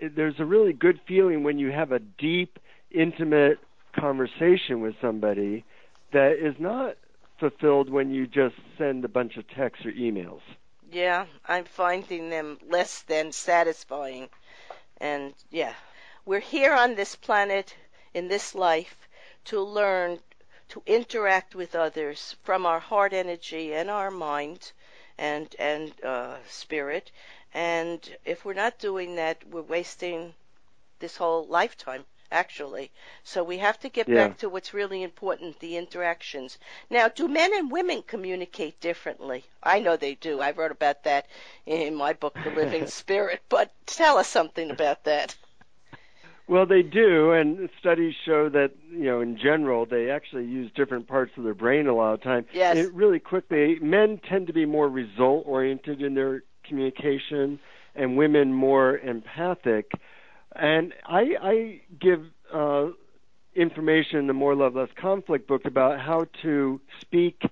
there's 0.00 0.38
a 0.38 0.44
really 0.44 0.72
good 0.72 1.00
feeling 1.06 1.42
when 1.42 1.58
you 1.58 1.70
have 1.70 1.92
a 1.92 1.98
deep, 1.98 2.58
intimate 2.90 3.58
conversation 3.98 4.80
with 4.80 4.94
somebody 5.00 5.64
that 6.12 6.32
is 6.32 6.54
not 6.58 6.96
fulfilled 7.38 7.90
when 7.90 8.10
you 8.10 8.26
just 8.26 8.54
send 8.78 9.04
a 9.04 9.08
bunch 9.08 9.36
of 9.36 9.48
texts 9.48 9.86
or 9.86 9.92
emails. 9.92 10.40
Yeah, 10.92 11.26
I'm 11.46 11.64
finding 11.64 12.30
them 12.30 12.58
less 12.68 13.02
than 13.02 13.32
satisfying. 13.32 14.28
And 14.98 15.34
yeah, 15.50 15.74
we're 16.24 16.40
here 16.40 16.74
on 16.74 16.94
this 16.94 17.16
planet 17.16 17.74
in 18.12 18.28
this 18.28 18.54
life 18.54 19.08
to 19.46 19.60
learn 19.60 20.18
to 20.68 20.82
interact 20.86 21.54
with 21.54 21.74
others 21.74 22.36
from 22.42 22.66
our 22.66 22.80
heart 22.80 23.12
energy 23.12 23.74
and 23.74 23.90
our 23.90 24.10
mind 24.10 24.72
and 25.18 25.54
and 25.58 25.92
uh, 26.04 26.36
spirit. 26.48 27.10
And 27.52 28.16
if 28.24 28.44
we're 28.44 28.54
not 28.54 28.78
doing 28.78 29.16
that, 29.16 29.44
we're 29.48 29.62
wasting 29.62 30.34
this 31.00 31.16
whole 31.16 31.46
lifetime 31.46 32.04
actually. 32.32 32.90
So 33.24 33.42
we 33.42 33.58
have 33.58 33.78
to 33.80 33.88
get 33.88 34.08
Yeah. 34.08 34.14
back 34.14 34.38
to 34.38 34.48
what's 34.48 34.72
really 34.72 35.02
important, 35.02 35.58
the 35.58 35.76
interactions. 35.76 36.58
Now, 36.88 37.08
do 37.08 37.26
men 37.26 37.52
and 37.54 37.70
women 37.70 38.02
communicate 38.02 38.80
differently? 38.80 39.44
I 39.62 39.80
know 39.80 39.96
they 39.96 40.14
do. 40.14 40.40
I 40.40 40.52
wrote 40.52 40.70
about 40.70 41.02
that 41.04 41.26
in 41.66 41.94
my 41.94 42.12
book, 42.12 42.34
The 42.42 42.50
Living 42.50 42.86
Spirit, 43.00 43.42
but 43.48 43.72
tell 43.86 44.16
us 44.16 44.28
something 44.28 44.70
about 44.70 45.04
that. 45.04 45.34
Well, 46.46 46.66
they 46.66 46.82
do, 46.82 47.30
and 47.30 47.68
studies 47.78 48.14
show 48.24 48.48
that 48.48 48.72
you 48.90 49.04
know, 49.04 49.20
in 49.20 49.36
general, 49.36 49.86
they 49.86 50.10
actually 50.10 50.46
use 50.46 50.70
different 50.72 51.06
parts 51.06 51.30
of 51.36 51.44
their 51.44 51.54
brain 51.54 51.86
a 51.86 51.94
lot 51.94 52.14
of 52.14 52.22
time. 52.22 52.44
Yes. 52.52 52.76
And 52.76 52.96
really 52.96 53.20
quickly, 53.20 53.78
men 53.80 54.18
tend 54.18 54.48
to 54.48 54.52
be 54.52 54.66
more 54.66 54.88
result 54.88 55.44
oriented 55.46 56.02
in 56.02 56.14
their 56.14 56.42
communication, 56.70 57.60
and 57.94 58.16
women 58.16 58.54
more 58.54 58.96
empathic. 58.96 59.90
And 60.56 60.94
I, 61.06 61.34
I 61.42 61.80
give 62.00 62.24
uh, 62.52 62.86
information 63.54 64.20
in 64.20 64.26
the 64.26 64.32
More 64.32 64.54
Love 64.54 64.74
Less 64.74 64.88
Conflict 64.98 65.46
book 65.46 65.66
about 65.66 66.00
how 66.00 66.26
to 66.42 66.80
speak 67.00 67.42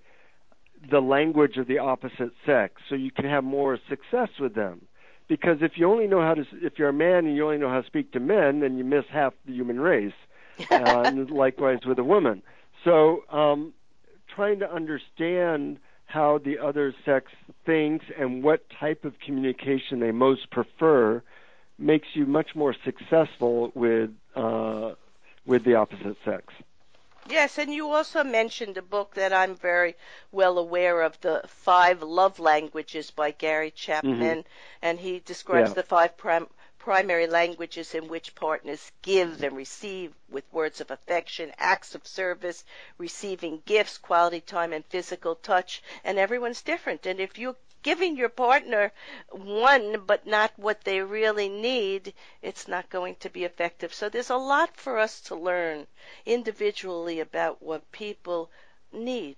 the 0.91 1.01
language 1.01 1.59
of 1.59 1.67
the 1.67 1.79
opposite 1.79 2.33
sex, 2.47 2.81
so 2.89 2.95
you 2.95 3.11
can 3.11 3.27
have 3.27 3.45
more 3.45 3.79
success 3.89 4.31
with 4.41 4.55
them 4.55 4.83
because 5.29 5.59
if 5.61 5.73
you 5.77 5.91
only 5.91 6.07
know 6.07 6.23
how 6.23 6.35
to 6.35 6.45
if 6.63 6.79
you're 6.79 6.89
a 6.89 6.93
man 6.93 7.27
and 7.27 7.37
you 7.37 7.45
only 7.45 7.59
know 7.59 7.69
how 7.69 7.81
to 7.81 7.87
speak 7.87 8.13
to 8.13 8.21
men 8.21 8.61
then 8.61 8.79
you 8.79 8.85
miss 8.85 9.05
half 9.13 9.35
the 9.47 9.53
human 9.53 9.79
race 9.79 10.15
uh, 10.71 11.03
and 11.05 11.31
likewise 11.31 11.79
with 11.87 11.99
a 11.99 12.05
woman 12.05 12.43
so 12.85 13.23
um 13.31 13.73
trying 14.35 14.59
to 14.59 14.73
understand 14.73 15.79
how 16.09 16.39
the 16.39 16.59
other 16.59 16.95
sex 17.05 17.31
thinks 17.67 18.05
and 18.19 18.43
what 18.43 18.69
type 18.81 19.05
of 19.05 19.13
communication 19.21 20.01
they 20.01 20.11
most 20.11 20.51
prefer 20.51 21.23
makes 21.79 22.09
you 22.15 22.27
much 22.27 22.57
more 22.57 22.75
successful 22.85 23.71
with 23.75 24.11
uh 24.35 24.93
with 25.47 25.63
the 25.65 25.75
opposite 25.75 26.17
sex 26.25 26.53
Yes, 27.31 27.59
and 27.59 27.75
you 27.75 27.91
also 27.91 28.25
mentioned 28.25 28.79
a 28.79 28.83
book 28.83 29.15
that 29.15 29.35
I'm 29.35 29.55
very 29.55 29.97
well 30.33 30.57
aware 30.57 31.03
of, 31.03 31.21
The 31.21 31.43
Five 31.47 32.03
Love 32.03 32.39
Languages 32.39 33.11
by 33.11 33.33
Gary 33.33 33.71
Chapman, 33.71 34.45
and 34.81 34.99
he 34.99 35.19
describes 35.19 35.71
Yeah. 35.71 35.75
the 35.75 35.83
five 35.83 36.17
prim- 36.17 36.49
primary 36.89 37.27
languages 37.27 37.95
in 37.95 38.09
which 38.09 38.35
partners 38.35 38.93
give 39.03 39.43
and 39.43 39.55
receive 39.55 40.11
with 40.31 40.51
words 40.51 40.81
of 40.81 40.91
affection, 40.91 41.53
acts 41.59 41.95
of 41.95 42.07
service, 42.07 42.65
receiving 42.97 43.61
gifts, 43.67 43.99
quality 43.99 44.41
time, 44.41 44.73
and 44.73 44.83
physical 44.87 45.35
touch. 45.35 45.83
And 46.03 46.19
everyone's 46.19 46.63
different. 46.63 47.05
And 47.05 47.21
if 47.21 47.37
you're 47.37 47.57
giving 47.83 48.17
your 48.17 48.31
partner 48.31 48.91
one 49.31 50.03
but 50.07 50.27
not 50.27 50.51
what 50.57 50.81
they 50.85 51.03
really 51.03 51.51
need, 51.51 52.15
it's 52.41 52.67
not 52.67 52.89
going 52.89 53.17
to 53.17 53.29
be 53.29 53.45
effective. 53.45 53.93
So 53.93 54.09
there's 54.09 54.31
a 54.31 54.37
lot 54.37 54.75
for 54.75 54.99
us 54.99 55.21
to 55.29 55.35
learn 55.35 55.87
individually 56.25 57.21
about 57.21 57.61
what 57.61 57.93
people 57.93 58.51
need, 58.91 59.37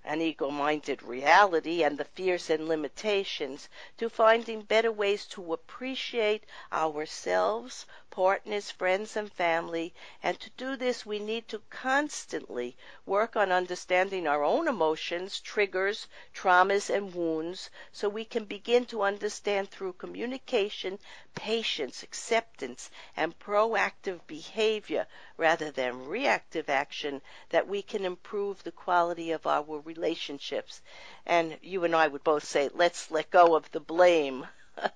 an 0.03 0.23
ego 0.23 0.49
minded 0.49 1.03
reality, 1.03 1.83
and 1.83 1.99
the 1.99 2.07
fears 2.07 2.49
and 2.49 2.67
limitations 2.67 3.69
to 3.99 4.09
finding 4.09 4.63
better 4.63 4.91
ways 4.91 5.27
to 5.27 5.53
appreciate 5.53 6.45
ourselves, 6.73 7.85
partners, 8.19 8.69
friends, 8.73 9.17
and 9.17 9.33
family. 9.33 9.95
And 10.25 10.41
to 10.41 10.51
do 10.57 10.75
this, 10.75 11.07
we 11.07 11.21
need 11.21 11.47
to 11.51 11.63
constantly 11.71 12.77
work 13.07 13.37
on 13.37 13.53
understanding 13.53 14.27
our 14.27 14.43
own 14.43 14.67
emotions, 14.67 15.39
triggers, 15.39 16.09
traumas, 16.35 16.91
and 16.91 17.15
wounds 17.15 17.71
so 17.93 18.09
we 18.09 18.25
can 18.25 18.45
begin 18.45 18.87
to 18.87 19.03
understand 19.03 19.71
through 19.71 19.93
communication, 19.93 20.99
patience, 21.37 22.03
acceptance, 22.03 22.91
and 23.17 23.39
proactive 23.39 24.27
behavior 24.27 25.07
rather 25.37 25.71
than 25.71 26.09
reactive 26.09 26.69
action 26.69 27.23
that 27.51 27.69
we 27.69 27.83
can 27.83 28.05
improve 28.05 28.65
the 28.65 28.73
quality 28.73 29.31
of 29.31 29.47
our 29.47 29.79
relationships. 29.85 30.81
And 31.25 31.57
you 31.63 31.85
and 31.85 31.95
I 31.95 32.09
would 32.09 32.25
both 32.25 32.43
say, 32.43 32.69
let's 32.75 33.13
let 33.13 33.31
go 33.31 33.55
of 33.55 33.71
the 33.71 33.79
blame. 33.79 34.49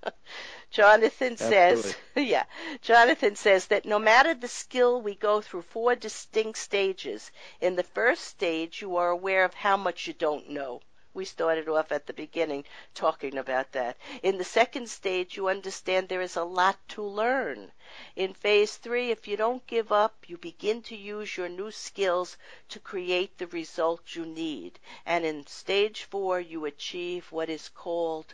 Jonathan 0.73 1.37
says, 1.37 1.95
yeah, 2.17 2.45
Jonathan 2.81 3.37
says 3.37 3.67
that 3.67 3.85
no 3.85 3.99
matter 3.99 4.33
the 4.33 4.49
skill, 4.49 5.03
we 5.03 5.15
go 5.15 5.43
through 5.43 5.61
four 5.61 5.95
distinct 5.95 6.59
stages. 6.59 7.31
In 7.61 7.77
the 7.77 7.83
first 7.83 8.25
stage, 8.25 8.81
you 8.81 8.97
are 8.97 9.11
aware 9.11 9.45
of 9.45 9.53
how 9.53 9.77
much 9.77 10.07
you 10.07 10.15
don't 10.15 10.49
know. 10.49 10.81
We 11.13 11.27
started 11.27 11.69
off 11.69 11.93
at 11.93 12.07
the 12.07 12.15
beginning 12.15 12.65
talking 12.95 13.37
about 13.37 13.73
that. 13.73 13.99
In 14.23 14.39
the 14.39 14.45
second 14.45 14.89
stage, 14.89 15.37
you 15.37 15.47
understand 15.47 16.09
there 16.09 16.23
is 16.23 16.37
a 16.37 16.43
lot 16.43 16.79
to 16.89 17.03
learn. 17.03 17.71
In 18.17 18.33
phase 18.33 18.79
three, 18.79 19.11
if 19.11 19.29
you 19.29 19.37
don't 19.37 19.67
give 19.67 19.93
up, 19.93 20.25
you 20.27 20.39
begin 20.39 20.81
to 20.85 20.97
use 20.97 21.37
your 21.37 21.51
new 21.51 21.71
skills 21.71 22.39
to 22.71 22.81
create 22.81 23.37
the 23.37 23.47
results 23.49 24.17
you 24.17 24.25
need. 24.25 24.79
And 25.05 25.27
in 25.27 25.47
stage 25.47 26.05
four, 26.05 26.41
you 26.41 26.65
achieve 26.65 27.31
what 27.31 27.51
is 27.51 27.69
called 27.69 28.33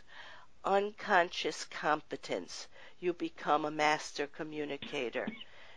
unconscious 0.65 1.63
competence. 1.65 2.67
You 2.99 3.13
become 3.13 3.65
a 3.65 3.71
master 3.71 4.27
communicator. 4.27 5.27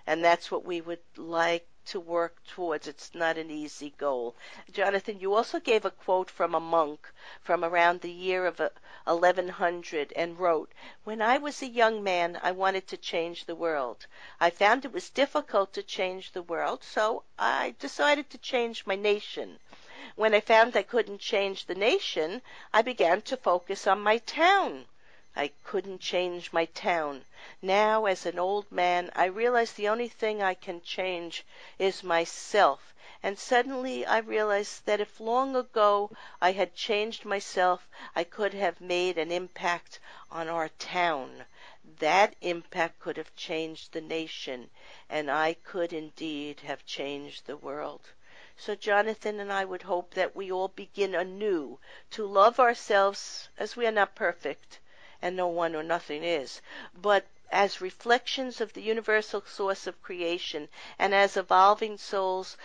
And 0.07 0.25
that's 0.25 0.51
what 0.51 0.65
we 0.65 0.81
would 0.81 1.03
like 1.17 1.67
to 1.85 1.99
work 1.99 2.37
towards. 2.47 2.87
It's 2.87 3.15
not 3.15 3.37
an 3.37 3.51
easy 3.51 3.91
goal. 3.99 4.37
Jonathan, 4.73 5.19
you 5.19 5.35
also 5.35 5.59
gave 5.59 5.85
a 5.85 5.91
quote 5.91 6.31
from 6.31 6.55
a 6.55 6.61
monk 6.61 7.13
from 7.41 7.65
around 7.65 8.01
the 8.01 8.11
year 8.11 8.47
of 8.47 8.61
uh, 8.61 8.71
1100 9.05 10.13
and 10.15 10.39
wrote, 10.39 10.73
When 11.03 11.21
I 11.21 11.39
was 11.39 11.61
a 11.61 11.67
young 11.67 12.03
man, 12.03 12.39
I 12.43 12.53
wanted 12.53 12.87
to 12.89 12.97
change 12.97 13.45
the 13.45 13.57
world. 13.57 14.07
I 14.41 14.51
found 14.51 14.85
it 14.85 14.93
was 14.93 15.11
difficult 15.11 15.73
to 15.73 15.83
change 15.83 16.33
the 16.33 16.43
world, 16.43 16.85
so 16.85 17.25
I 17.39 17.75
decided 17.79 18.31
to 18.31 18.39
change 18.39 18.87
my 18.87 18.97
nation. 18.97 19.59
When 20.17 20.35
I 20.35 20.41
found 20.41 20.77
I 20.77 20.83
couldn't 20.83 21.21
change 21.21 21.67
the 21.67 21.77
nation, 21.77 22.43
I 22.75 22.83
began 22.83 23.23
to 23.23 23.37
focus 23.37 23.87
on 23.87 24.01
my 24.01 24.19
town. 24.19 24.89
I 25.37 25.53
couldn't 25.63 26.01
change 26.01 26.53
my 26.53 26.65
town. 26.65 27.25
Now, 27.63 28.07
as 28.07 28.27
an 28.27 28.37
old 28.37 28.73
man, 28.73 29.13
I 29.15 29.27
realize 29.27 29.75
the 29.75 29.87
only 29.89 30.09
thing 30.09 30.43
I 30.43 30.55
can 30.55 30.83
change 30.83 31.45
is 31.79 32.03
myself. 32.03 32.93
And 33.23 33.39
suddenly 33.39 34.05
I 34.05 34.19
realized 34.19 34.87
that 34.87 35.01
if 35.01 35.21
long 35.21 35.55
ago 35.55 36.11
I 36.41 36.51
had 36.51 36.75
changed 36.75 37.25
myself, 37.25 37.87
I 38.17 38.25
could 38.25 38.55
have 38.55 38.81
made 38.81 39.19
an 39.19 39.31
impact 39.31 40.01
on 40.33 40.49
our 40.49 40.71
town. 40.71 41.45
that 42.01 42.35
impact 42.41 42.99
could 42.99 43.17
have 43.19 43.37
changed 43.37 43.93
the 43.93 44.01
nation, 44.01 44.69
and 45.09 45.31
I 45.31 45.55
could 45.55 45.93
indeed 45.93 46.59
have 46.67 46.85
changed 46.85 47.47
the 47.47 47.57
world. 47.57 48.01
So 48.59 48.75
Jonathan 48.75 49.41
and 49.41 49.51
I 49.51 49.65
would 49.65 49.81
hope 49.81 50.13
that 50.13 50.37
we 50.37 50.53
all 50.53 50.69
begin 50.69 51.15
anew 51.15 51.79
to 52.11 52.27
love 52.27 52.61
ourselves 52.61 53.49
as 53.57 53.77
we 53.77 53.87
are 53.87 53.91
not 53.91 54.15
perfect, 54.15 54.79
and 55.23 55.35
no 55.35 55.47
one 55.49 55.75
or 55.75 55.83
nothing 55.83 56.23
is, 56.23 56.61
but 56.95 57.25
as 57.51 57.81
reflections 57.81 58.61
of 58.61 58.75
the 58.75 58.83
universal 58.83 59.41
source 59.47 59.87
of 59.87 60.03
creation 60.03 60.69
and 60.99 61.15
as 61.15 61.35
evolving 61.35 61.97
souls 61.97 62.59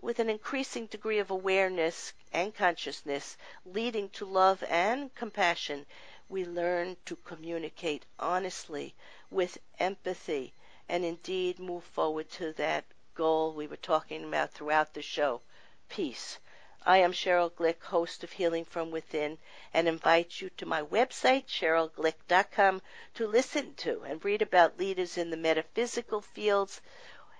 with 0.00 0.18
an 0.18 0.30
increasing 0.30 0.86
degree 0.86 1.18
of 1.18 1.30
awareness 1.30 2.14
and 2.32 2.54
consciousness 2.54 3.36
leading 3.66 4.08
to 4.08 4.24
love 4.24 4.64
and 4.66 5.14
compassion, 5.14 5.84
we 6.30 6.46
learn 6.46 6.96
to 7.04 7.16
communicate 7.16 8.06
honestly 8.18 8.94
with 9.30 9.58
empathy 9.78 10.54
and 10.88 11.04
indeed 11.04 11.58
move 11.58 11.84
forward 11.84 12.30
to 12.30 12.50
that 12.54 12.86
goal 13.14 13.52
we 13.52 13.66
were 13.66 13.76
talking 13.76 14.24
about 14.24 14.52
throughout 14.52 14.94
the 14.94 15.02
show 15.02 15.42
peace. 15.88 16.38
I 16.86 16.98
am 16.98 17.12
Cheryl 17.12 17.50
Glick, 17.50 17.82
host 17.82 18.22
of 18.24 18.32
Healing 18.32 18.66
from 18.66 18.90
Within, 18.90 19.38
and 19.72 19.88
invite 19.88 20.40
you 20.40 20.50
to 20.50 20.66
my 20.66 20.82
website, 20.82 21.46
CherylGlick.com, 21.46 22.82
to 23.14 23.26
listen 23.26 23.74
to 23.76 24.02
and 24.02 24.22
read 24.24 24.42
about 24.42 24.78
leaders 24.78 25.16
in 25.16 25.30
the 25.30 25.36
metaphysical 25.36 26.20
fields 26.20 26.80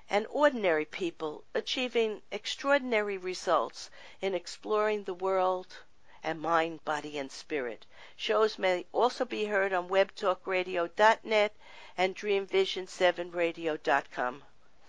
and 0.09 0.27
ordinary 0.31 0.85
people 0.85 1.45
achieving 1.55 2.23
extraordinary 2.31 3.19
results 3.19 3.91
in 4.21 4.35
exploring 4.35 5.05
the 5.05 5.15
world 5.15 5.79
and 6.23 6.41
mind, 6.41 6.85
body, 6.85 7.19
and 7.19 7.31
spirit. 7.31 7.85
Shows 8.17 8.59
may 8.59 8.87
also 8.93 9.27
be 9.27 9.45
heard 9.45 9.75
on 9.75 9.89
webtalkradio.net 9.89 11.55
and 11.99 12.17
dreamvision7radio.com. 12.17 14.43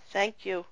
Thank 0.07 0.45
you. 0.45 0.65